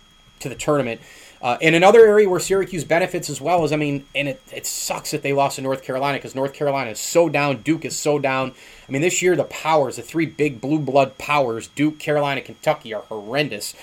to 0.43 0.49
the 0.49 0.55
tournament. 0.55 1.01
Uh, 1.43 1.59
and 1.61 1.75
another 1.75 2.07
area 2.07 2.29
where 2.29 2.39
Syracuse 2.39 2.85
benefits 2.85 3.29
as 3.29 3.41
well 3.41 3.65
is, 3.65 3.73
I 3.73 3.77
mean, 3.77 4.07
and 4.15 4.29
it, 4.29 4.41
it 4.53 4.65
sucks 4.65 5.11
that 5.11 5.23
they 5.23 5.33
lost 5.33 5.57
to 5.57 5.63
North 5.63 5.83
Carolina 5.83 6.19
because 6.19 6.37
North 6.37 6.53
Carolina 6.53 6.91
is 6.91 7.01
so 7.01 7.29
down, 7.29 7.63
Duke 7.63 7.85
is 7.85 7.97
so 7.97 8.21
down. 8.21 8.53
I 8.89 8.93
mean, 8.93 9.03
this 9.03 9.23
year 9.23 9.35
the 9.35 9.45
powers, 9.45 9.97
the 9.97 10.03
three 10.03 10.27
big 10.27 10.61
blue 10.61 10.79
blood 10.79 11.19
powers, 11.19 11.67
Duke, 11.67 11.99
Carolina, 11.99 12.43
Kentucky, 12.43 12.95
are 12.95 13.03
horrendous. 13.03 13.75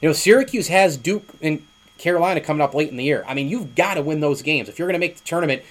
You 0.00 0.08
know, 0.08 0.12
Syracuse 0.12 0.68
has 0.68 0.96
Duke 0.96 1.24
and 1.42 1.66
Carolina 1.98 2.40
coming 2.40 2.62
up 2.62 2.72
late 2.72 2.90
in 2.90 2.96
the 2.96 3.04
year. 3.04 3.24
I 3.26 3.34
mean, 3.34 3.48
you've 3.48 3.74
got 3.74 3.94
to 3.94 4.02
win 4.02 4.20
those 4.20 4.42
games 4.42 4.68
if 4.68 4.78
you're 4.78 4.86
going 4.86 5.00
to 5.00 5.04
make 5.04 5.16
the 5.16 5.24
tournament. 5.24 5.62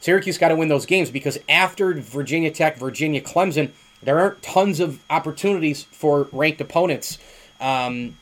Syracuse 0.00 0.36
got 0.36 0.48
to 0.48 0.56
win 0.56 0.68
those 0.68 0.86
games 0.86 1.10
because 1.10 1.38
after 1.48 1.94
Virginia 1.94 2.50
Tech, 2.50 2.76
Virginia, 2.76 3.20
Clemson, 3.20 3.70
there 4.02 4.18
aren't 4.18 4.42
tons 4.42 4.80
of 4.80 5.00
opportunities 5.10 5.84
for 5.84 6.28
ranked 6.32 6.60
opponents. 6.60 7.18
Um, 7.60 8.16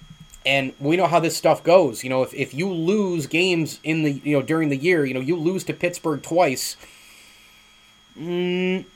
and 0.47 0.73
we 0.79 0.97
know 0.97 1.09
how 1.09 1.19
this 1.19 1.37
stuff 1.37 1.63
goes. 1.65 2.05
You 2.05 2.11
know, 2.11 2.23
if, 2.23 2.33
if 2.33 2.55
you 2.55 2.73
lose 2.73 3.27
games 3.27 3.81
in 3.83 4.05
the 4.05 4.13
you 4.13 4.37
know 4.37 4.43
during 4.43 4.69
the 4.69 4.77
year, 4.77 5.05
you 5.05 5.13
know 5.13 5.21
you 5.21 5.37
lose 5.37 5.65
to 5.65 5.75
Pittsburgh 5.75 6.23
twice. 6.23 6.77
Mm, 8.19 8.87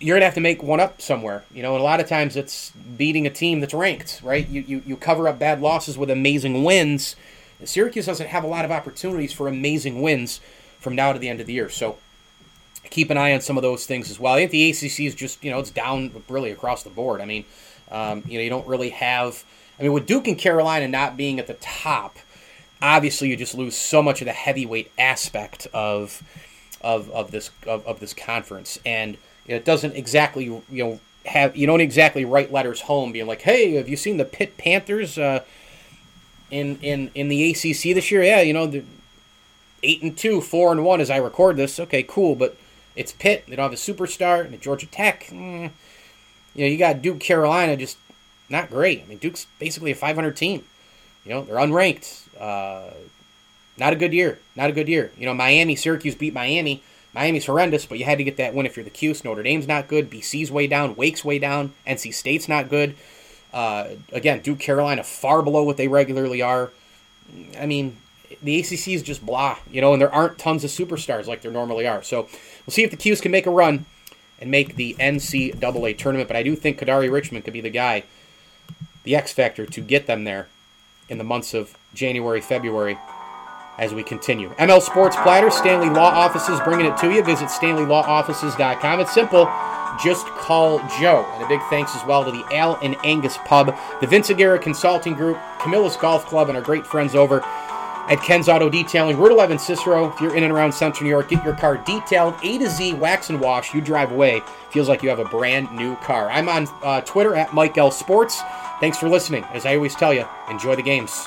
you're 0.00 0.16
gonna 0.16 0.24
have 0.24 0.34
to 0.34 0.40
make 0.40 0.62
one 0.62 0.80
up 0.80 1.00
somewhere, 1.00 1.44
you 1.52 1.62
know. 1.62 1.72
And 1.74 1.80
a 1.80 1.84
lot 1.84 2.00
of 2.00 2.08
times 2.08 2.36
it's 2.36 2.70
beating 2.70 3.26
a 3.26 3.30
team 3.30 3.60
that's 3.60 3.72
ranked, 3.72 4.20
right? 4.22 4.46
You 4.48 4.62
you, 4.62 4.82
you 4.84 4.96
cover 4.96 5.28
up 5.28 5.38
bad 5.38 5.60
losses 5.60 5.96
with 5.96 6.10
amazing 6.10 6.64
wins. 6.64 7.16
Syracuse 7.64 8.06
doesn't 8.06 8.28
have 8.28 8.44
a 8.44 8.48
lot 8.48 8.64
of 8.64 8.70
opportunities 8.70 9.32
for 9.32 9.48
amazing 9.48 10.02
wins 10.02 10.40
from 10.80 10.94
now 10.94 11.12
to 11.12 11.18
the 11.18 11.28
end 11.28 11.40
of 11.40 11.46
the 11.46 11.52
year. 11.52 11.68
So 11.68 11.98
keep 12.90 13.10
an 13.10 13.16
eye 13.16 13.32
on 13.34 13.40
some 13.40 13.56
of 13.56 13.62
those 13.62 13.86
things 13.86 14.10
as 14.10 14.20
well. 14.20 14.34
I 14.34 14.46
think 14.46 14.50
the 14.52 14.70
ACC 14.70 15.00
is 15.00 15.14
just, 15.14 15.42
you 15.44 15.50
know, 15.50 15.58
it's 15.58 15.70
down 15.70 16.22
really 16.28 16.50
across 16.50 16.82
the 16.82 16.90
board. 16.90 17.20
I 17.20 17.24
mean, 17.24 17.44
um, 17.90 18.22
you 18.26 18.38
know, 18.38 18.44
you 18.44 18.50
don't 18.50 18.66
really 18.66 18.90
have. 18.90 19.44
I 19.78 19.82
mean, 19.82 19.92
with 19.92 20.06
Duke 20.06 20.26
and 20.26 20.38
Carolina 20.38 20.88
not 20.88 21.16
being 21.16 21.38
at 21.38 21.46
the 21.46 21.54
top, 21.54 22.16
obviously 22.82 23.28
you 23.28 23.36
just 23.36 23.54
lose 23.54 23.76
so 23.76 24.02
much 24.02 24.20
of 24.20 24.26
the 24.26 24.32
heavyweight 24.32 24.90
aspect 24.98 25.66
of 25.72 26.22
of, 26.80 27.10
of 27.10 27.30
this 27.30 27.50
of, 27.66 27.86
of 27.86 28.00
this 28.00 28.14
conference, 28.14 28.78
and 28.86 29.16
it 29.46 29.64
doesn't 29.64 29.96
exactly 29.96 30.44
you 30.44 30.62
know 30.70 31.00
have 31.26 31.56
you 31.56 31.66
don't 31.66 31.80
exactly 31.80 32.24
write 32.24 32.52
letters 32.52 32.82
home 32.82 33.12
being 33.12 33.26
like, 33.26 33.42
hey, 33.42 33.74
have 33.74 33.88
you 33.88 33.96
seen 33.96 34.16
the 34.16 34.24
Pitt 34.24 34.56
Panthers 34.56 35.18
uh, 35.18 35.44
in 36.50 36.78
in 36.82 37.10
in 37.14 37.28
the 37.28 37.50
ACC 37.50 37.94
this 37.94 38.10
year? 38.10 38.22
Yeah, 38.22 38.40
you 38.40 38.52
know 38.52 38.66
the 38.66 38.84
eight 39.82 40.02
and 40.02 40.16
two, 40.16 40.40
four 40.40 40.72
and 40.72 40.84
one 40.84 41.00
as 41.00 41.10
I 41.10 41.18
record 41.18 41.56
this. 41.56 41.78
Okay, 41.78 42.02
cool, 42.02 42.34
but 42.34 42.56
it's 42.96 43.12
Pitt. 43.12 43.44
They 43.46 43.56
don't 43.56 43.70
have 43.70 43.72
a 43.72 43.76
superstar. 43.76 44.44
And 44.44 44.60
Georgia 44.60 44.86
Tech, 44.86 45.24
mm, 45.30 45.70
you 46.54 46.64
know, 46.64 46.66
you 46.66 46.76
got 46.76 47.02
Duke, 47.02 47.20
Carolina, 47.20 47.76
just 47.76 47.96
not 48.48 48.70
great. 48.70 49.02
I 49.02 49.06
mean, 49.06 49.18
Duke's 49.18 49.46
basically 49.58 49.90
a 49.90 49.94
500 49.94 50.36
team. 50.36 50.64
You 51.24 51.32
know, 51.34 51.42
they're 51.42 51.56
unranked. 51.56 52.28
Uh, 52.38 52.90
not 53.76 53.92
a 53.92 53.96
good 53.96 54.12
year. 54.12 54.38
Not 54.56 54.70
a 54.70 54.72
good 54.72 54.88
year. 54.88 55.12
You 55.18 55.26
know, 55.26 55.34
Miami, 55.34 55.76
Syracuse 55.76 56.14
beat 56.14 56.34
Miami. 56.34 56.82
Miami's 57.14 57.46
horrendous, 57.46 57.86
but 57.86 57.98
you 57.98 58.04
had 58.04 58.18
to 58.18 58.24
get 58.24 58.36
that 58.36 58.54
win 58.54 58.66
if 58.66 58.76
you're 58.76 58.84
the 58.84 58.90
Cuse. 58.90 59.24
Notre 59.24 59.42
Dame's 59.42 59.66
not 59.66 59.88
good. 59.88 60.10
BC's 60.10 60.50
way 60.50 60.66
down. 60.66 60.94
Wake's 60.94 61.24
way 61.24 61.38
down. 61.38 61.72
NC 61.86 62.12
State's 62.12 62.48
not 62.48 62.68
good. 62.68 62.94
Uh, 63.52 63.88
again, 64.12 64.40
Duke, 64.40 64.58
Carolina, 64.58 65.02
far 65.02 65.42
below 65.42 65.62
what 65.62 65.76
they 65.76 65.88
regularly 65.88 66.42
are. 66.42 66.70
I 67.58 67.66
mean, 67.66 67.96
the 68.42 68.60
ACC 68.60 68.88
is 68.88 69.02
just 69.02 69.24
blah, 69.24 69.58
you 69.70 69.80
know, 69.80 69.92
and 69.92 70.02
there 70.02 70.12
aren't 70.14 70.38
tons 70.38 70.64
of 70.64 70.70
superstars 70.70 71.26
like 71.26 71.42
there 71.42 71.50
normally 71.50 71.86
are. 71.86 72.02
So 72.02 72.22
we'll 72.66 72.72
see 72.72 72.84
if 72.84 72.90
the 72.90 72.96
Cuse 72.96 73.20
can 73.20 73.32
make 73.32 73.46
a 73.46 73.50
run 73.50 73.86
and 74.38 74.50
make 74.50 74.76
the 74.76 74.94
NCAA 74.98 75.96
tournament. 75.96 76.28
But 76.28 76.36
I 76.36 76.42
do 76.42 76.54
think 76.54 76.78
Kadary 76.78 77.10
Richmond 77.10 77.44
could 77.44 77.54
be 77.54 77.60
the 77.60 77.70
guy, 77.70 78.04
the 79.04 79.16
X 79.16 79.32
factor, 79.32 79.66
to 79.66 79.80
get 79.80 80.06
them 80.06 80.24
there 80.24 80.48
in 81.08 81.18
the 81.18 81.24
months 81.24 81.54
of 81.54 81.76
January, 81.94 82.40
February 82.40 82.98
as 83.78 83.94
we 83.94 84.02
continue. 84.02 84.50
ML 84.54 84.82
Sports 84.82 85.16
Platter, 85.16 85.50
Stanley 85.50 85.88
Law 85.88 86.10
Offices 86.10 86.60
bringing 86.64 86.86
it 86.86 86.96
to 86.98 87.12
you. 87.12 87.22
Visit 87.22 87.46
stanleylawoffices.com. 87.48 89.00
It's 89.00 89.14
simple. 89.14 89.48
Just 90.02 90.26
call 90.26 90.78
Joe. 91.00 91.26
And 91.34 91.44
a 91.44 91.48
big 91.48 91.60
thanks 91.70 91.96
as 91.96 92.04
well 92.04 92.24
to 92.24 92.30
the 92.30 92.44
Al 92.54 92.76
and 92.82 92.96
Angus 93.04 93.38
Pub, 93.38 93.76
the 94.00 94.06
Vince 94.06 94.30
Aguirre 94.30 94.58
Consulting 94.58 95.14
Group, 95.14 95.38
Camillus 95.60 95.96
Golf 95.96 96.26
Club, 96.26 96.48
and 96.48 96.56
our 96.58 96.62
great 96.62 96.86
friends 96.86 97.14
over 97.14 97.40
at 98.08 98.22
Ken's 98.22 98.48
Auto 98.48 98.68
Detailing, 98.68 99.18
Route 99.18 99.32
11 99.32 99.58
Cicero. 99.58 100.10
If 100.10 100.20
you're 100.20 100.34
in 100.34 100.42
and 100.42 100.52
around 100.52 100.72
Central 100.72 101.04
New 101.04 101.10
York, 101.10 101.28
get 101.28 101.44
your 101.44 101.54
car 101.54 101.76
detailed 101.76 102.34
A 102.42 102.58
to 102.58 102.68
Z, 102.68 102.94
wax 102.94 103.30
and 103.30 103.40
wash. 103.40 103.74
You 103.74 103.80
drive 103.80 104.10
away, 104.10 104.42
feels 104.70 104.88
like 104.88 105.02
you 105.02 105.08
have 105.08 105.18
a 105.18 105.26
brand 105.26 105.70
new 105.72 105.96
car. 105.96 106.30
I'm 106.30 106.48
on 106.48 106.66
uh, 106.82 107.02
Twitter 107.02 107.34
at 107.34 107.52
Mike 107.52 107.76
L 107.76 107.90
Sports. 107.90 108.40
Thanks 108.80 108.98
for 108.98 109.08
listening. 109.08 109.44
As 109.52 109.66
I 109.66 109.74
always 109.74 109.94
tell 109.94 110.14
you, 110.14 110.26
enjoy 110.48 110.76
the 110.76 110.82
games. 110.82 111.26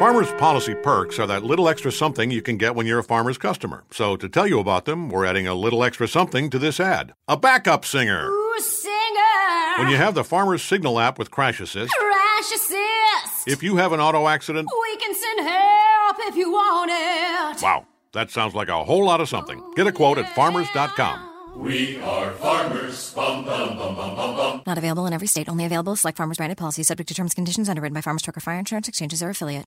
Farmers 0.00 0.32
Policy 0.38 0.74
perks 0.74 1.18
are 1.18 1.26
that 1.26 1.44
little 1.44 1.68
extra 1.68 1.92
something 1.92 2.30
you 2.30 2.40
can 2.40 2.56
get 2.56 2.74
when 2.74 2.86
you're 2.86 3.00
a 3.00 3.04
farmer's 3.04 3.36
customer. 3.36 3.84
So 3.90 4.16
to 4.16 4.30
tell 4.30 4.46
you 4.46 4.58
about 4.58 4.86
them, 4.86 5.10
we're 5.10 5.26
adding 5.26 5.46
a 5.46 5.52
little 5.52 5.84
extra 5.84 6.08
something 6.08 6.48
to 6.48 6.58
this 6.58 6.80
ad. 6.80 7.12
A 7.28 7.36
backup 7.36 7.84
singer. 7.84 8.30
Ooh, 8.30 8.60
singer. 8.60 9.76
When 9.76 9.90
you 9.90 9.98
have 9.98 10.14
the 10.14 10.24
Farmer's 10.24 10.62
Signal 10.62 10.98
app 10.98 11.18
with 11.18 11.30
Crash 11.30 11.60
Assist, 11.60 11.92
Crash 11.92 12.50
assist. 12.50 13.46
if 13.46 13.62
you 13.62 13.76
have 13.76 13.92
an 13.92 14.00
auto 14.00 14.26
accident, 14.26 14.70
we 14.82 14.96
can 14.96 15.14
send 15.14 15.46
help 15.46 16.16
if 16.20 16.34
you 16.34 16.50
want 16.50 16.90
it. 16.90 17.62
wow, 17.62 17.84
that 18.14 18.30
sounds 18.30 18.54
like 18.54 18.68
a 18.68 18.82
whole 18.82 19.04
lot 19.04 19.20
of 19.20 19.28
something. 19.28 19.62
Get 19.76 19.86
a 19.86 19.92
quote 19.92 20.16
at 20.16 20.24
oh, 20.24 20.34
farmers.com. 20.34 21.28
We 21.56 22.00
are 22.00 22.30
farmers. 22.30 23.12
Bum, 23.12 23.44
bum, 23.44 23.76
bum, 23.76 23.96
bum, 23.96 24.16
bum, 24.16 24.34
bum. 24.34 24.62
Not 24.66 24.78
available 24.78 25.04
in 25.04 25.12
every 25.12 25.26
state. 25.26 25.50
Only 25.50 25.66
available 25.66 25.94
select 25.94 26.16
farmers 26.16 26.38
branded 26.38 26.56
policies 26.56 26.86
subject 26.86 27.08
to 27.08 27.14
terms 27.14 27.32
and 27.32 27.36
conditions 27.36 27.68
underwritten 27.68 27.92
by 27.92 28.00
Farmers 28.00 28.22
Trucker 28.22 28.40
Fire 28.40 28.58
Insurance 28.58 28.88
Exchanges 28.88 29.22
or 29.22 29.28
affiliate. 29.28 29.66